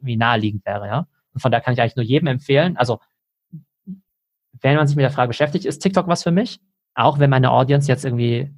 [0.00, 1.06] wie naheliegend wäre, ja.
[1.32, 3.00] Und von da kann ich eigentlich nur jedem empfehlen, also
[4.60, 6.60] wenn man sich mit der Frage beschäftigt, ist TikTok was für mich?
[6.94, 8.54] Auch wenn meine Audience jetzt irgendwie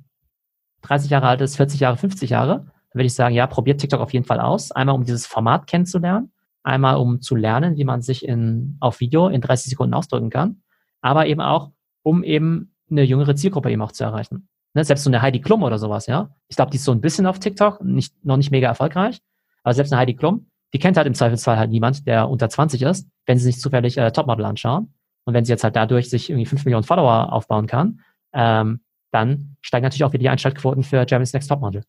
[0.83, 4.13] 30 Jahre alt ist, 40 Jahre, 50 Jahre, würde ich sagen, ja, probiert TikTok auf
[4.13, 4.73] jeden Fall aus.
[4.73, 6.33] Einmal, um dieses Format kennenzulernen,
[6.63, 10.63] einmal, um zu lernen, wie man sich in, auf Video in 30 Sekunden ausdrücken kann,
[11.01, 11.71] aber eben auch,
[12.03, 14.49] um eben eine jüngere Zielgruppe eben auch zu erreichen.
[14.75, 16.31] Ne, selbst so eine Heidi Klum oder sowas, ja.
[16.49, 19.21] Ich glaube, die ist so ein bisschen auf TikTok, nicht, noch nicht mega erfolgreich,
[19.63, 22.83] aber selbst eine Heidi Klum, die kennt halt im Zweifelsfall halt niemand, der unter 20
[22.83, 24.93] ist, wenn sie sich zufällig äh, Topmodel anschauen.
[25.25, 28.01] Und wenn sie jetzt halt dadurch sich irgendwie 5 Millionen Follower aufbauen kann,
[28.33, 28.81] ähm,
[29.11, 31.83] dann steigen natürlich auch wieder die Einschaltquoten für Jeremy's Next Topmodel.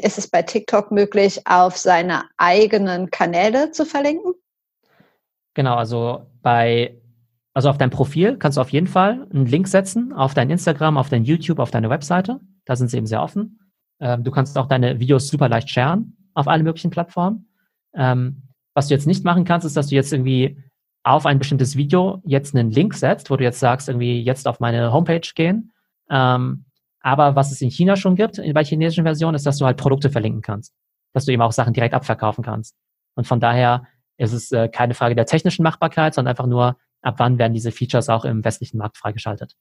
[0.00, 4.32] Ist es bei TikTok möglich, auf seine eigenen Kanäle zu verlinken?
[5.54, 6.98] Genau, also bei,
[7.52, 10.96] also auf dein Profil kannst du auf jeden Fall einen Link setzen auf dein Instagram,
[10.96, 12.40] auf dein YouTube, auf deine Webseite.
[12.64, 13.60] Da sind sie eben sehr offen.
[14.00, 17.48] Ähm, du kannst auch deine Videos super leicht sharen auf alle möglichen Plattformen.
[17.94, 18.42] Ähm,
[18.74, 20.62] was du jetzt nicht machen kannst, ist, dass du jetzt irgendwie
[21.04, 24.60] auf ein bestimmtes Video jetzt einen Link setzt, wo du jetzt sagst, irgendwie jetzt auf
[24.60, 25.72] meine Homepage gehen.
[26.08, 26.64] Ähm,
[27.02, 30.10] aber was es in China schon gibt, bei chinesischen Versionen, ist, dass du halt Produkte
[30.10, 30.72] verlinken kannst.
[31.12, 32.76] Dass du eben auch Sachen direkt abverkaufen kannst.
[33.14, 33.86] Und von daher
[34.16, 37.72] ist es äh, keine Frage der technischen Machbarkeit, sondern einfach nur, ab wann werden diese
[37.72, 39.56] Features auch im westlichen Markt freigeschaltet.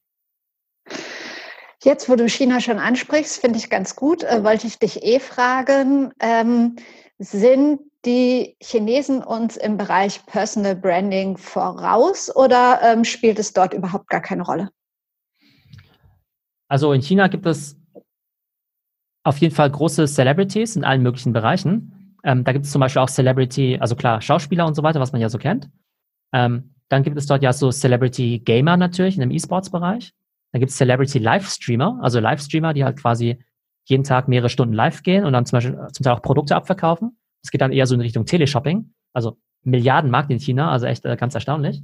[1.83, 5.19] Jetzt, wo du China schon ansprichst, finde ich ganz gut, äh, wollte ich dich eh
[5.19, 6.75] fragen, ähm,
[7.17, 14.09] sind die Chinesen uns im Bereich Personal Branding voraus oder ähm, spielt es dort überhaupt
[14.09, 14.69] gar keine Rolle?
[16.71, 17.77] Also in China gibt es
[19.25, 22.15] auf jeden Fall große Celebrities in allen möglichen Bereichen.
[22.23, 25.11] Ähm, da gibt es zum Beispiel auch Celebrity, also klar, Schauspieler und so weiter, was
[25.11, 25.69] man ja so kennt.
[26.31, 30.13] Ähm, dann gibt es dort ja so Celebrity Gamer natürlich in dem E-Sports-Bereich.
[30.53, 33.43] Dann gibt es Celebrity Livestreamer, also Livestreamer, die halt quasi
[33.83, 37.17] jeden Tag mehrere Stunden live gehen und dann zum Beispiel zum Teil auch Produkte abverkaufen.
[37.43, 41.17] Es geht dann eher so in Richtung Teleshopping, also Milliardenmarkt in China, also echt äh,
[41.17, 41.83] ganz erstaunlich.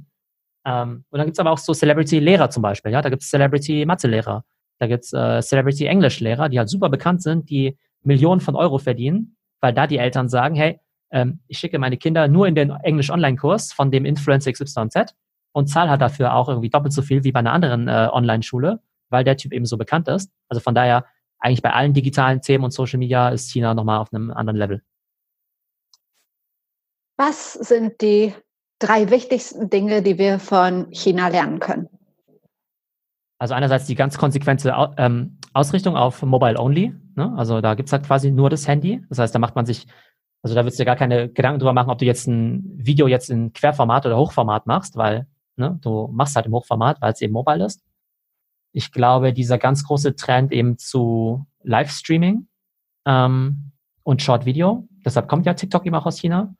[0.64, 4.44] Ähm, und dann gibt's aber auch so Celebrity-Lehrer zum Beispiel, ja, da gibt's Celebrity-Mathe-Lehrer,
[4.78, 9.72] da gibt's äh, Celebrity-Englisch-Lehrer, die halt super bekannt sind, die Millionen von Euro verdienen, weil
[9.72, 13.90] da die Eltern sagen, hey, ähm, ich schicke meine Kinder nur in den Englisch-Online-Kurs von
[13.90, 15.14] dem Influencer XYZ
[15.52, 18.80] und zahle halt dafür auch irgendwie doppelt so viel wie bei einer anderen äh, Online-Schule,
[19.10, 20.30] weil der Typ eben so bekannt ist.
[20.48, 21.04] Also von daher,
[21.40, 24.82] eigentlich bei allen digitalen Themen und Social Media ist China nochmal auf einem anderen Level.
[27.16, 28.34] Was sind die
[28.78, 31.88] drei wichtigsten Dinge, die wir von China lernen können?
[33.38, 36.94] Also einerseits die ganz konsequente ähm, Ausrichtung auf Mobile Only.
[37.14, 37.32] Ne?
[37.36, 39.02] Also da gibt's halt quasi nur das Handy.
[39.08, 39.86] Das heißt, da macht man sich,
[40.42, 43.06] also da willst du dir gar keine Gedanken drüber machen, ob du jetzt ein Video
[43.06, 45.26] jetzt in Querformat oder Hochformat machst, weil
[45.56, 47.84] ne, du machst halt im Hochformat, weil es eben mobile ist.
[48.72, 52.48] Ich glaube, dieser ganz große Trend eben zu Livestreaming
[53.06, 53.72] ähm,
[54.02, 56.54] und Short Video, deshalb kommt ja TikTok eben auch aus China,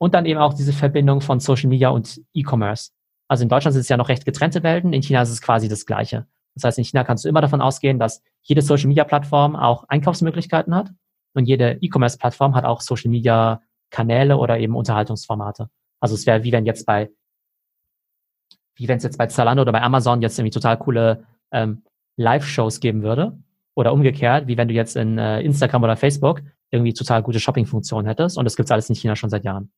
[0.00, 2.90] und dann eben auch diese Verbindung von Social Media und E-Commerce.
[3.30, 5.68] Also in Deutschland sind es ja noch recht getrennte Welten, in China ist es quasi
[5.68, 6.26] das Gleiche.
[6.56, 9.84] Das heißt, in China kannst du immer davon ausgehen, dass jede Social Media Plattform auch
[9.84, 10.90] Einkaufsmöglichkeiten hat
[11.34, 15.70] und jede E-Commerce Plattform hat auch Social Media Kanäle oder eben Unterhaltungsformate.
[16.00, 17.08] Also es wäre wie wenn jetzt bei,
[18.74, 21.84] wie wenn es jetzt bei Zalando oder bei Amazon jetzt irgendwie total coole ähm,
[22.16, 23.38] Live-Shows geben würde.
[23.76, 28.08] Oder umgekehrt, wie wenn du jetzt in äh, Instagram oder Facebook irgendwie total gute Shopping-Funktionen
[28.08, 28.36] hättest.
[28.36, 29.70] Und das gibt's alles in China schon seit Jahren.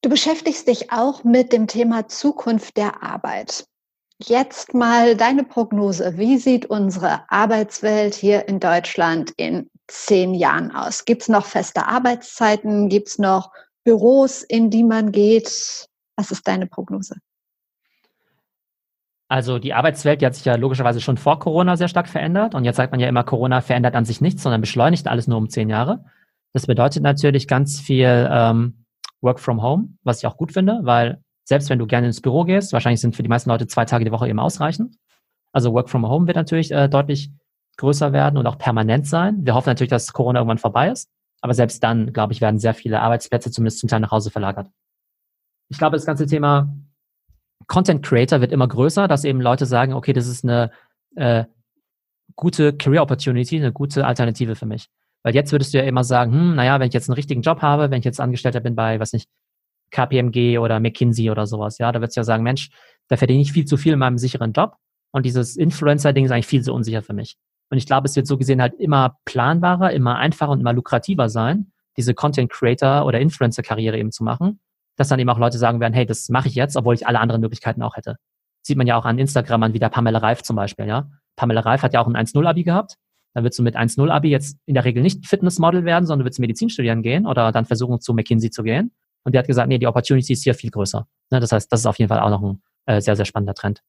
[0.00, 3.66] Du beschäftigst dich auch mit dem Thema Zukunft der Arbeit.
[4.20, 6.16] Jetzt mal deine Prognose.
[6.16, 11.04] Wie sieht unsere Arbeitswelt hier in Deutschland in zehn Jahren aus?
[11.04, 12.88] Gibt es noch feste Arbeitszeiten?
[12.88, 13.50] Gibt es noch
[13.84, 15.86] Büros, in die man geht?
[16.16, 17.16] Was ist deine Prognose?
[19.28, 22.54] Also die Arbeitswelt, die hat sich ja logischerweise schon vor Corona sehr stark verändert.
[22.54, 25.38] Und jetzt sagt man ja immer, Corona verändert an sich nichts, sondern beschleunigt alles nur
[25.38, 26.04] um zehn Jahre.
[26.52, 28.84] Das bedeutet natürlich ganz viel ähm,
[29.20, 32.44] Work from Home, was ich auch gut finde, weil selbst wenn du gerne ins Büro
[32.44, 34.96] gehst, wahrscheinlich sind für die meisten Leute zwei Tage die Woche eben ausreichend.
[35.52, 37.30] Also Work from Home wird natürlich äh, deutlich
[37.78, 39.46] größer werden und auch permanent sein.
[39.46, 41.08] Wir hoffen natürlich, dass Corona irgendwann vorbei ist.
[41.40, 44.68] Aber selbst dann, glaube ich, werden sehr viele Arbeitsplätze zumindest zum Teil nach Hause verlagert.
[45.70, 46.74] Ich glaube, das ganze Thema
[47.66, 50.70] Content Creator wird immer größer, dass eben Leute sagen, okay, das ist eine
[51.16, 51.44] äh,
[52.34, 54.90] gute Career Opportunity, eine gute Alternative für mich.
[55.22, 57.62] Weil jetzt würdest du ja immer sagen, hm, naja, wenn ich jetzt einen richtigen Job
[57.62, 59.28] habe, wenn ich jetzt Angestellter bin bei, was nicht,
[59.90, 62.70] KPMG oder McKinsey oder sowas, ja, da würdest du ja sagen, Mensch,
[63.08, 64.76] da verdiene ich viel zu viel in meinem sicheren Job
[65.12, 67.36] und dieses Influencer-Ding ist eigentlich viel zu unsicher für mich.
[67.70, 71.28] Und ich glaube, es wird so gesehen halt immer planbarer, immer einfacher und immer lukrativer
[71.28, 74.60] sein, diese Content Creator oder Influencer-Karriere eben zu machen,
[74.96, 77.20] dass dann eben auch Leute sagen werden, hey, das mache ich jetzt, obwohl ich alle
[77.20, 78.16] anderen Möglichkeiten auch hätte.
[78.62, 81.10] sieht man ja auch an Instagram an, wie der Pamela Reif zum Beispiel, ja.
[81.36, 82.96] Pamela Reif hat ja auch ein 1-0-Abi gehabt.
[83.38, 86.70] Dann willst du mit 1-0-Abi jetzt in der Regel nicht Fitnessmodel werden, sondern willst Medizin
[86.70, 88.90] studieren gehen oder dann versuchen zu McKinsey zu gehen.
[89.22, 91.06] Und die hat gesagt, nee, die Opportunity ist hier viel größer.
[91.30, 93.54] Ne, das heißt, das ist auf jeden Fall auch noch ein äh, sehr, sehr spannender
[93.54, 93.84] Trend.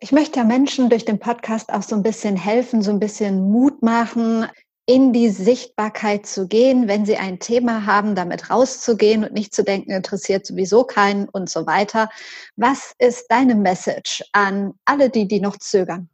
[0.00, 3.50] Ich möchte ja Menschen durch den Podcast auch so ein bisschen helfen, so ein bisschen
[3.50, 4.46] Mut machen,
[4.86, 9.64] in die Sichtbarkeit zu gehen, wenn sie ein Thema haben, damit rauszugehen und nicht zu
[9.64, 12.08] denken, interessiert sowieso keinen und so weiter.
[12.56, 16.08] Was ist deine Message an alle, die, die noch zögern?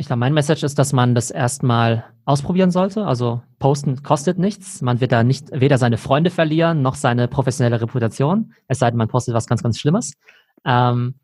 [0.00, 3.04] Ich glaube, mein Message ist, dass man das erstmal ausprobieren sollte.
[3.04, 4.80] Also posten kostet nichts.
[4.80, 8.54] Man wird da nicht weder seine Freunde verlieren noch seine professionelle Reputation.
[8.66, 10.14] Es sei denn, man postet was ganz, ganz Schlimmes.
[10.64, 11.16] Ähm,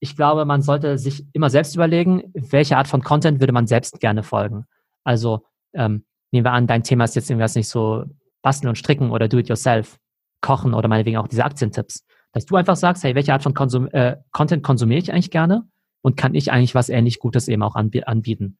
[0.00, 4.00] ich glaube, man sollte sich immer selbst überlegen, welche Art von Content würde man selbst
[4.00, 4.64] gerne folgen.
[5.04, 8.04] Also ähm, nehmen wir an, dein Thema ist jetzt irgendwas nicht so
[8.40, 9.98] basteln und stricken oder do it yourself,
[10.40, 12.06] kochen oder meinetwegen auch diese Aktientipps.
[12.32, 15.68] Dass du einfach sagst, hey, welche Art von Konsum äh, Content konsumiere ich eigentlich gerne
[16.02, 18.58] und kann ich eigentlich was ähnlich Gutes eben auch anb anbieten.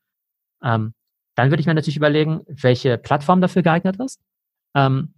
[0.63, 0.95] Ähm,
[1.35, 4.21] dann würde ich mir natürlich überlegen, welche Plattform dafür geeignet ist.
[4.75, 5.15] Ähm,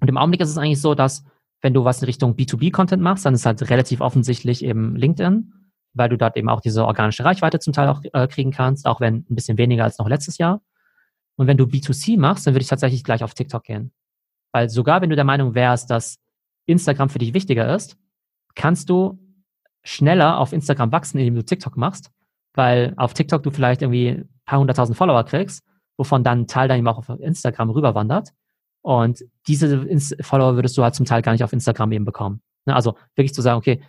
[0.00, 1.24] und im Augenblick ist es eigentlich so, dass
[1.62, 5.52] wenn du was in Richtung B2B-Content machst, dann ist halt relativ offensichtlich eben LinkedIn,
[5.94, 9.00] weil du dort eben auch diese organische Reichweite zum Teil auch äh, kriegen kannst, auch
[9.00, 10.60] wenn ein bisschen weniger als noch letztes Jahr.
[11.36, 13.92] Und wenn du B2C machst, dann würde ich tatsächlich gleich auf TikTok gehen.
[14.52, 16.18] Weil sogar wenn du der Meinung wärst, dass
[16.66, 17.96] Instagram für dich wichtiger ist,
[18.54, 19.18] kannst du
[19.86, 22.10] schneller auf Instagram wachsen, indem du TikTok machst,
[22.54, 25.64] weil auf TikTok du vielleicht irgendwie ein paar hunderttausend Follower kriegst,
[25.96, 28.32] wovon dann ein Teil dann eben auch auf Instagram rüberwandert.
[28.82, 29.86] Und diese
[30.20, 32.40] Follower würdest du halt zum Teil gar nicht auf Instagram eben bekommen.
[32.66, 33.80] Ne, also wirklich zu sagen, okay,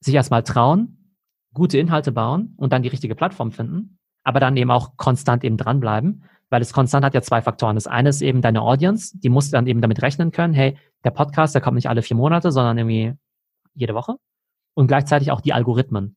[0.00, 1.16] sich erstmal trauen,
[1.52, 5.56] gute Inhalte bauen und dann die richtige Plattform finden, aber dann eben auch konstant eben
[5.56, 7.74] dranbleiben, weil es konstant hat ja zwei Faktoren.
[7.74, 11.10] Das eine ist eben deine Audience, die muss dann eben damit rechnen können, hey, der
[11.10, 13.14] Podcast, der kommt nicht alle vier Monate, sondern irgendwie
[13.74, 14.16] jede Woche.
[14.78, 16.14] Und gleichzeitig auch die Algorithmen.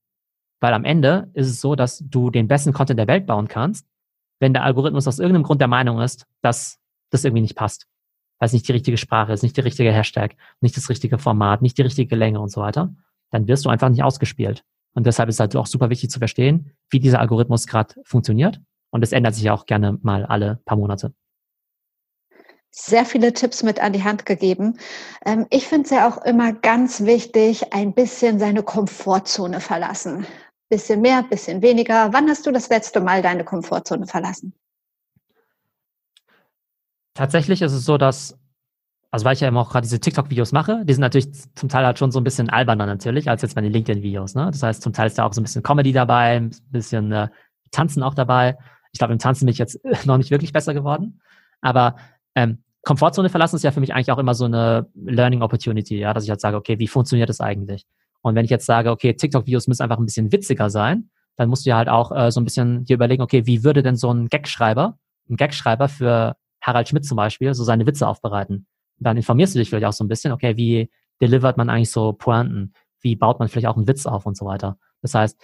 [0.60, 3.88] Weil am Ende ist es so, dass du den besten Content der Welt bauen kannst,
[4.40, 6.78] wenn der Algorithmus aus irgendeinem Grund der Meinung ist, dass
[7.10, 7.88] das irgendwie nicht passt.
[8.38, 11.64] Weil es nicht die richtige Sprache ist, nicht der richtige Hashtag, nicht das richtige Format,
[11.64, 12.94] nicht die richtige Länge und so weiter,
[13.32, 14.64] dann wirst du einfach nicht ausgespielt.
[14.94, 18.62] Und deshalb ist es halt auch super wichtig zu verstehen, wie dieser Algorithmus gerade funktioniert.
[18.92, 21.16] Und es ändert sich auch gerne mal alle paar Monate.
[22.74, 24.78] Sehr viele Tipps mit an die Hand gegeben.
[25.26, 30.26] Ähm, ich finde es ja auch immer ganz wichtig, ein bisschen seine Komfortzone verlassen.
[30.70, 32.14] Bisschen mehr, bisschen weniger.
[32.14, 34.54] Wann hast du das letzte Mal deine Komfortzone verlassen?
[37.14, 38.40] Tatsächlich ist es so, dass,
[39.12, 41.86] also weil ich ja immer auch gerade diese TikTok-Videos mache, die sind natürlich zum Teil
[41.86, 44.34] halt schon so ein bisschen alberner natürlich, als jetzt meine LinkedIn-Videos.
[44.36, 44.50] Ne?
[44.50, 47.28] Das heißt, zum Teil ist da auch so ein bisschen Comedy dabei, ein bisschen äh,
[47.72, 48.58] Tanzen auch dabei.
[48.94, 51.20] Ich glaube, im Tanzen bin ich jetzt noch nicht wirklich besser geworden.
[51.60, 51.98] Aber
[52.36, 56.14] ähm, Komfortzone verlassen ist ja für mich eigentlich auch immer so eine Learning Opportunity, ja,
[56.14, 57.86] dass ich halt sage, okay, wie funktioniert das eigentlich?
[58.22, 61.66] Und wenn ich jetzt sage, okay, TikTok-Videos müssen einfach ein bisschen witziger sein, dann musst
[61.66, 64.12] du ja halt auch äh, so ein bisschen dir überlegen, okay, wie würde denn so
[64.12, 64.98] ein Gagschreiber,
[65.30, 68.68] ein Gagschreiber für Harald Schmidt zum Beispiel so seine Witze aufbereiten.
[69.00, 70.90] Und dann informierst du dich vielleicht auch so ein bisschen, okay, wie
[71.22, 72.74] delivert man eigentlich so Pointen?
[73.00, 74.78] Wie baut man vielleicht auch einen Witz auf und so weiter?
[75.02, 75.40] Das heißt,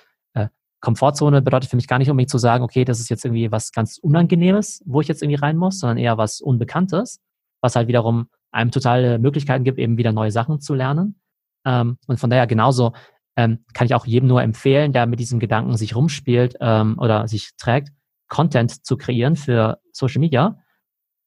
[0.80, 3.72] Komfortzone bedeutet für mich gar nicht unbedingt zu sagen, okay, das ist jetzt irgendwie was
[3.72, 7.20] ganz Unangenehmes, wo ich jetzt irgendwie rein muss, sondern eher was Unbekanntes,
[7.62, 11.20] was halt wiederum einem totale Möglichkeiten gibt, eben wieder neue Sachen zu lernen.
[11.66, 12.94] Ähm, und von daher genauso
[13.36, 17.28] ähm, kann ich auch jedem nur empfehlen, der mit diesem Gedanken sich rumspielt ähm, oder
[17.28, 17.90] sich trägt,
[18.28, 20.60] Content zu kreieren für Social Media,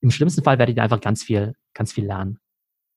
[0.01, 2.39] im schlimmsten Fall werdet ihr einfach ganz viel, ganz viel lernen.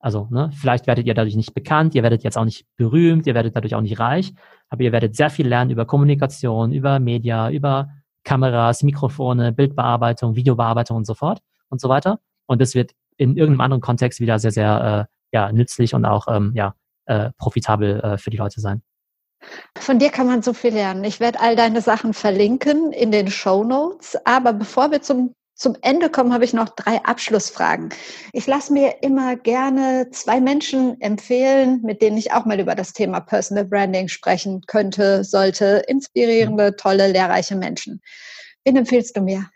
[0.04, 3.36] Also, ne, vielleicht werdet ihr dadurch nicht bekannt, ihr werdet jetzt auch nicht berühmt, ihr
[3.36, 4.34] werdet dadurch auch nicht reich,
[4.68, 7.88] aber ihr werdet sehr viel lernen über Kommunikation, über Media, über
[8.26, 11.40] Kameras, Mikrofone, Bildbearbeitung, Videobearbeitung und so fort
[11.70, 12.20] und so weiter.
[12.48, 16.28] Und das wird in irgendeinem anderen Kontext wieder sehr, sehr äh, ja, nützlich und auch
[16.28, 16.76] ähm, ja,
[17.06, 18.82] äh, profitabel äh, für die Leute sein.
[19.78, 21.06] Von dir kann man so viel lernen.
[21.06, 24.18] Ich werde all deine Sachen verlinken in den Show Notes.
[24.26, 27.90] Aber bevor wir zum zum Ende kommen, habe ich noch drei Abschlussfragen.
[28.32, 32.94] Ich lasse mir immer gerne zwei Menschen empfehlen, mit denen ich auch mal über das
[32.94, 35.84] Thema Personal Branding sprechen könnte, sollte.
[35.88, 38.02] Inspirierende, tolle, lehrreiche Menschen.
[38.66, 39.53] Wen empfiehlst du mir?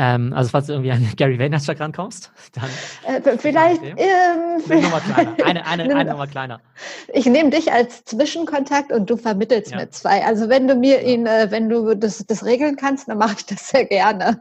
[0.00, 2.70] Ähm, also falls du irgendwie an Gary Vaynerchuk rankommst, dann...
[3.04, 3.82] Äh, vielleicht...
[3.82, 5.44] Ähm, eine Nummer kleiner.
[5.44, 6.60] Eine, eine, eine Nummer kleiner.
[7.12, 9.78] ich nehme dich als Zwischenkontakt und du vermittelst ja.
[9.78, 10.24] mit zwei.
[10.24, 13.46] Also wenn du mir ihn, äh, wenn du das, das regeln kannst, dann mache ich
[13.46, 14.40] das sehr gerne.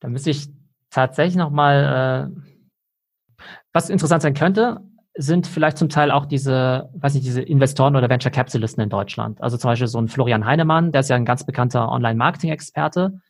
[0.00, 0.48] Da müsste ich
[0.88, 4.80] tatsächlich nochmal, äh, was interessant sein könnte,
[5.14, 9.42] sind vielleicht zum Teil auch diese, weiß nicht, diese Investoren oder Venture Capitalisten in Deutschland.
[9.42, 13.20] Also zum Beispiel so ein Florian Heinemann, der ist ja ein ganz bekannter Online-Marketing-Experte,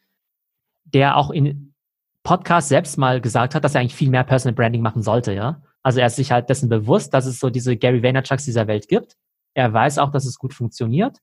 [0.95, 1.75] der auch in
[2.23, 5.63] Podcast selbst mal gesagt hat, dass er eigentlich viel mehr Personal Branding machen sollte, ja.
[5.83, 8.89] Also er ist sich halt dessen bewusst, dass es so diese Gary Vaynerchuks dieser Welt
[8.89, 9.17] gibt.
[9.55, 11.19] Er weiß auch, dass es gut funktioniert.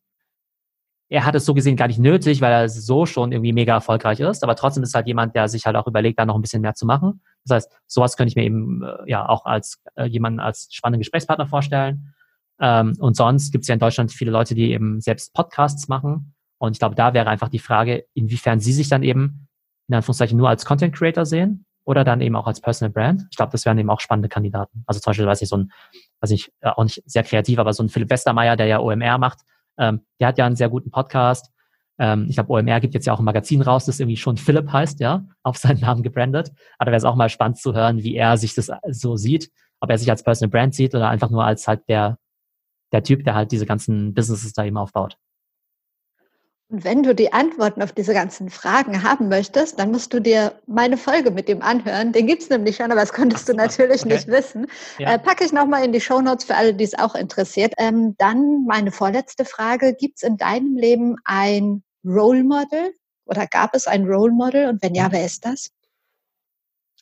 [1.12, 4.20] Er hat es so gesehen gar nicht nötig, weil er so schon irgendwie mega erfolgreich
[4.20, 4.44] ist.
[4.44, 6.76] Aber trotzdem ist halt jemand, der sich halt auch überlegt, da noch ein bisschen mehr
[6.76, 7.22] zu machen.
[7.46, 11.00] Das heißt, sowas könnte ich mir eben äh, ja auch als äh, jemanden als spannenden
[11.00, 12.14] Gesprächspartner vorstellen.
[12.60, 16.36] Ähm, und sonst gibt es ja in Deutschland viele Leute, die eben selbst Podcasts machen.
[16.60, 19.48] Und ich glaube, da wäre einfach die Frage, inwiefern sie sich dann eben
[19.90, 23.24] in Anführungszeichen nur als Content Creator sehen oder dann eben auch als Personal Brand.
[23.32, 24.84] Ich glaube, das wären eben auch spannende Kandidaten.
[24.86, 25.72] Also zum Beispiel, weiß ich, so ein,
[26.22, 29.18] weiß ich, äh, auch nicht sehr kreativ, aber so ein Philipp Westermeier, der ja OMR
[29.18, 29.40] macht,
[29.78, 31.52] ähm, der hat ja einen sehr guten Podcast.
[31.98, 34.72] Ähm, ich glaube, OMR gibt jetzt ja auch ein Magazin raus, das irgendwie schon Philipp
[34.72, 36.52] heißt, ja, auf seinen Namen gebrandet.
[36.78, 39.50] Aber da wäre es auch mal spannend zu hören, wie er sich das so sieht,
[39.80, 42.20] ob er sich als Personal Brand sieht oder einfach nur als halt der,
[42.92, 45.18] der Typ, der halt diese ganzen Businesses da eben aufbaut.
[46.72, 50.54] Und wenn du die Antworten auf diese ganzen Fragen haben möchtest, dann musst du dir
[50.68, 52.12] meine Folge mit dem anhören.
[52.12, 54.14] Den gibt's nämlich schon, aber das konntest du natürlich okay.
[54.14, 54.68] nicht wissen.
[55.00, 55.16] Ja.
[55.16, 57.74] Äh, packe ich nochmal in die Show Notes für alle, die es auch interessiert.
[57.80, 59.96] Ähm, dann meine vorletzte Frage.
[59.96, 62.94] Gibt's in deinem Leben ein Role Model
[63.26, 64.70] oder gab es ein Role Model?
[64.70, 65.72] Und wenn ja, wer ist das?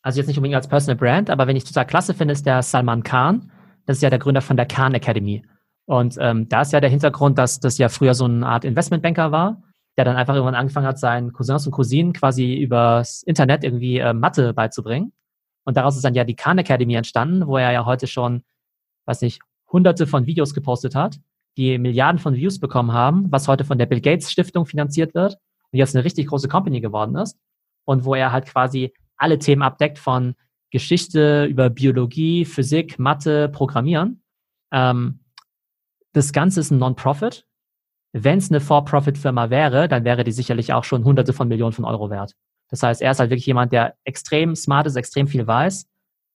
[0.02, 2.64] Also jetzt nicht unbedingt als Personal Brand, aber wenn ich total klasse finde, ist der
[2.64, 3.52] Salman Khan.
[3.86, 5.44] Das ist ja der Gründer von der Khan Academy.
[5.88, 9.32] Und ähm, da ist ja der Hintergrund, dass das ja früher so eine Art Investmentbanker
[9.32, 9.64] war,
[9.98, 14.14] der dann einfach irgendwann angefangen hat, seinen Cousins und Cousinen quasi übers Internet irgendwie äh,
[14.14, 15.14] Mathe beizubringen.
[15.64, 18.44] Und daraus ist dann ja die Khan Academy entstanden, wo er ja heute schon,
[19.06, 21.20] weiß nicht, hunderte von Videos gepostet hat,
[21.56, 25.38] die Milliarden von Views bekommen haben, was heute von der Bill Gates Stiftung finanziert wird
[25.72, 27.38] und jetzt eine richtig große Company geworden ist.
[27.86, 30.36] Und wo er halt quasi alle Themen abdeckt von
[30.70, 34.22] Geschichte über Biologie, Physik, Mathe, Programmieren.
[34.72, 35.20] Ähm,
[36.18, 37.46] das Ganze ist ein Non-Profit.
[38.12, 41.86] Wenn es eine For-Profit-Firma wäre, dann wäre die sicherlich auch schon hunderte von Millionen von
[41.86, 42.34] Euro wert.
[42.70, 45.88] Das heißt, er ist halt wirklich jemand, der extrem smart ist, extrem viel weiß,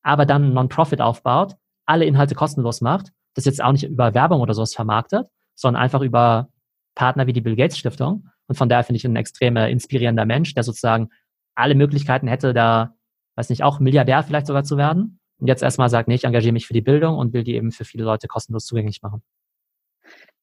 [0.03, 4.41] aber dann ein Non-Profit aufbaut, alle Inhalte kostenlos macht, das jetzt auch nicht über Werbung
[4.41, 6.49] oder sowas vermarktet, sondern einfach über
[6.95, 8.29] Partner wie die Bill Gates Stiftung.
[8.47, 11.09] Und von daher finde ich ein extrem inspirierender Mensch, der sozusagen
[11.55, 12.95] alle Möglichkeiten hätte, da,
[13.35, 15.19] weiß nicht, auch Milliardär vielleicht sogar zu werden.
[15.39, 17.73] Und jetzt erstmal sagt, nee, ich engagiere mich für die Bildung und will die eben
[17.73, 19.23] für viele Leute kostenlos zugänglich machen.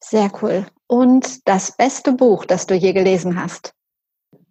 [0.01, 0.65] Sehr cool.
[0.87, 3.73] Und das beste Buch, das du je gelesen hast?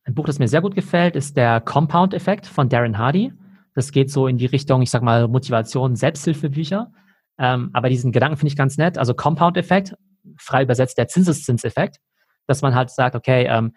[0.04, 3.32] Ein Buch, das mir sehr gut gefällt, ist der Compound-Effekt von Darren Hardy.
[3.74, 6.92] Das geht so in die Richtung, ich sag mal, Motivation, Selbsthilfebücher.
[7.38, 8.98] Ähm, aber diesen Gedanken finde ich ganz nett.
[8.98, 9.94] Also Compound-Effekt,
[10.36, 11.98] frei übersetzt der Zinseszinseffekt,
[12.46, 13.74] dass man halt sagt, okay, ähm,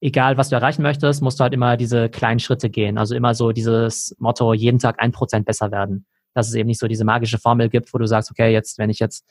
[0.00, 2.98] egal was du erreichen möchtest, musst du halt immer diese kleinen Schritte gehen.
[2.98, 6.06] Also immer so dieses Motto, jeden Tag ein Prozent besser werden.
[6.34, 8.90] Dass es eben nicht so diese magische Formel gibt, wo du sagst, okay, jetzt, wenn
[8.90, 9.26] ich jetzt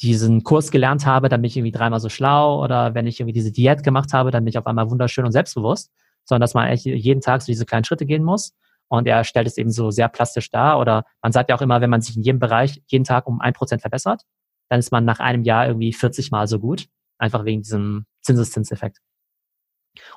[0.00, 3.32] diesen Kurs gelernt habe, dann bin ich irgendwie dreimal so schlau oder wenn ich irgendwie
[3.32, 5.90] diese Diät gemacht habe, dann bin ich auf einmal wunderschön und selbstbewusst,
[6.24, 8.54] sondern dass man jeden Tag so diese kleinen Schritte gehen muss.
[8.88, 10.78] Und er stellt es eben so sehr plastisch dar.
[10.78, 13.40] Oder man sagt ja auch immer, wenn man sich in jedem Bereich jeden Tag um
[13.40, 14.22] ein Prozent verbessert,
[14.70, 16.86] dann ist man nach einem Jahr irgendwie 40 Mal so gut.
[17.18, 18.98] Einfach wegen diesem Zinseszinseffekt.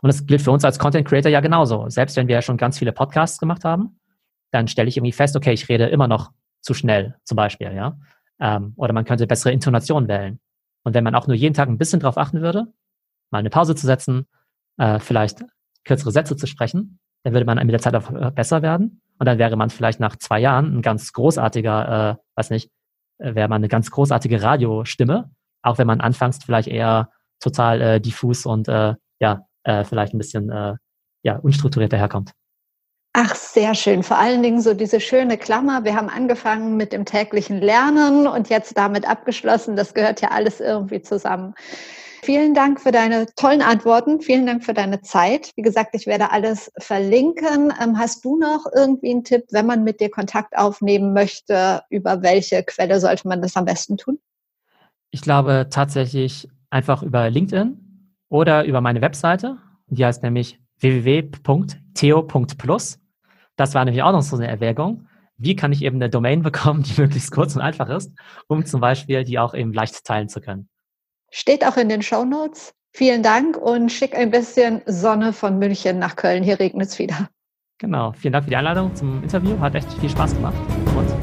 [0.01, 1.89] Und das gilt für uns als Content Creator ja genauso.
[1.89, 3.99] Selbst wenn wir ja schon ganz viele Podcasts gemacht haben,
[4.51, 7.97] dann stelle ich irgendwie fest, okay, ich rede immer noch zu schnell, zum Beispiel, ja.
[8.41, 10.39] Ähm, oder man könnte bessere Intonation wählen.
[10.83, 12.67] Und wenn man auch nur jeden Tag ein bisschen drauf achten würde,
[13.31, 14.27] mal eine Pause zu setzen,
[14.77, 15.43] äh, vielleicht
[15.85, 19.01] kürzere Sätze zu sprechen, dann würde man mit der Zeit auch äh, besser werden.
[19.19, 22.71] Und dann wäre man vielleicht nach zwei Jahren ein ganz großartiger, äh, weiß nicht,
[23.19, 25.31] äh, wäre man eine ganz großartige Radiostimme,
[25.61, 30.17] auch wenn man anfangs vielleicht eher total äh, diffus und äh, ja, äh, vielleicht ein
[30.17, 30.75] bisschen äh,
[31.23, 32.33] ja, unstrukturierter herkommt.
[33.13, 34.03] Ach, sehr schön.
[34.03, 35.83] Vor allen Dingen so diese schöne Klammer.
[35.83, 39.75] Wir haben angefangen mit dem täglichen Lernen und jetzt damit abgeschlossen.
[39.75, 41.53] Das gehört ja alles irgendwie zusammen.
[42.23, 44.21] Vielen Dank für deine tollen Antworten.
[44.21, 45.51] Vielen Dank für deine Zeit.
[45.55, 47.73] Wie gesagt, ich werde alles verlinken.
[47.81, 51.81] Ähm, hast du noch irgendwie einen Tipp, wenn man mit dir Kontakt aufnehmen möchte?
[51.89, 54.19] Über welche Quelle sollte man das am besten tun?
[55.09, 57.77] Ich glaube tatsächlich einfach über LinkedIn
[58.29, 59.57] oder über meine Webseite.
[59.87, 62.49] Die heißt nämlich www.theo.plus.
[63.55, 65.07] Das war nämlich auch noch so eine Erwägung.
[65.37, 68.11] Wie kann ich eben eine Domain bekommen, die möglichst kurz und einfach ist,
[68.47, 70.67] um zum Beispiel die auch eben leicht teilen zu können?
[71.29, 72.73] Steht auch in den Show Notes.
[72.93, 76.43] Vielen Dank und schick ein bisschen Sonne von München nach Köln.
[76.43, 77.29] Hier regnet es wieder.
[77.77, 78.11] Genau.
[78.11, 79.57] Vielen Dank für die Einladung zum Interview.
[79.59, 80.55] Hat echt viel Spaß gemacht
[80.97, 81.20] und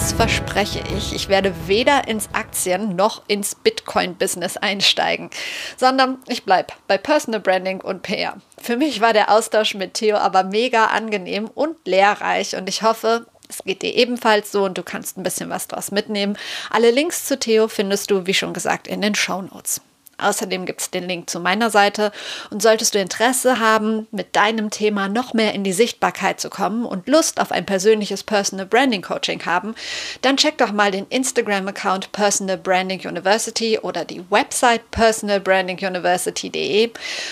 [0.00, 5.28] eins verspreche ich, ich werde weder ins Aktien noch ins Bitcoin-Business einsteigen,
[5.76, 8.38] sondern ich bleibe bei Personal Branding und PR.
[8.56, 13.26] Für mich war der Austausch mit Theo aber mega angenehm und lehrreich und ich hoffe,
[13.50, 16.38] es geht dir ebenfalls so und du kannst ein bisschen was draus mitnehmen.
[16.70, 19.82] Alle Links zu Theo findest du, wie schon gesagt, in den Show Notes.
[20.20, 22.12] Außerdem gibt es den Link zu meiner Seite
[22.50, 26.84] und solltest du Interesse haben, mit deinem Thema noch mehr in die Sichtbarkeit zu kommen
[26.84, 29.74] und Lust auf ein persönliches Personal Branding Coaching haben,
[30.22, 36.90] dann check doch mal den Instagram-Account Personal Branding University oder die Website personalbrandinguniversity.de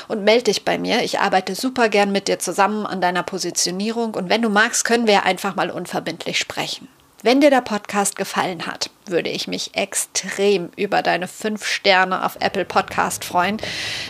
[0.08, 1.02] und melde dich bei mir.
[1.02, 5.06] Ich arbeite super gern mit dir zusammen an deiner Positionierung und wenn du magst, können
[5.06, 6.88] wir einfach mal unverbindlich sprechen.
[7.24, 12.36] Wenn dir der Podcast gefallen hat, würde ich mich extrem über deine 5 Sterne auf
[12.38, 13.56] Apple Podcast freuen.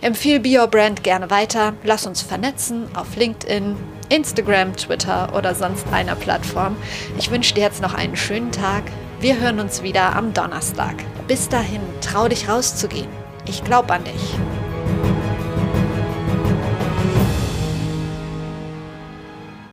[0.02, 1.72] Empfehle BioBrand gerne weiter.
[1.84, 3.76] Lass uns vernetzen auf LinkedIn,
[4.10, 6.76] Instagram, Twitter oder sonst einer Plattform.
[7.16, 8.82] Ich wünsche dir jetzt noch einen schönen Tag.
[9.20, 10.96] Wir hören uns wieder am Donnerstag.
[11.26, 13.08] Bis dahin, trau dich rauszugehen.
[13.46, 14.67] Ich glaube an dich.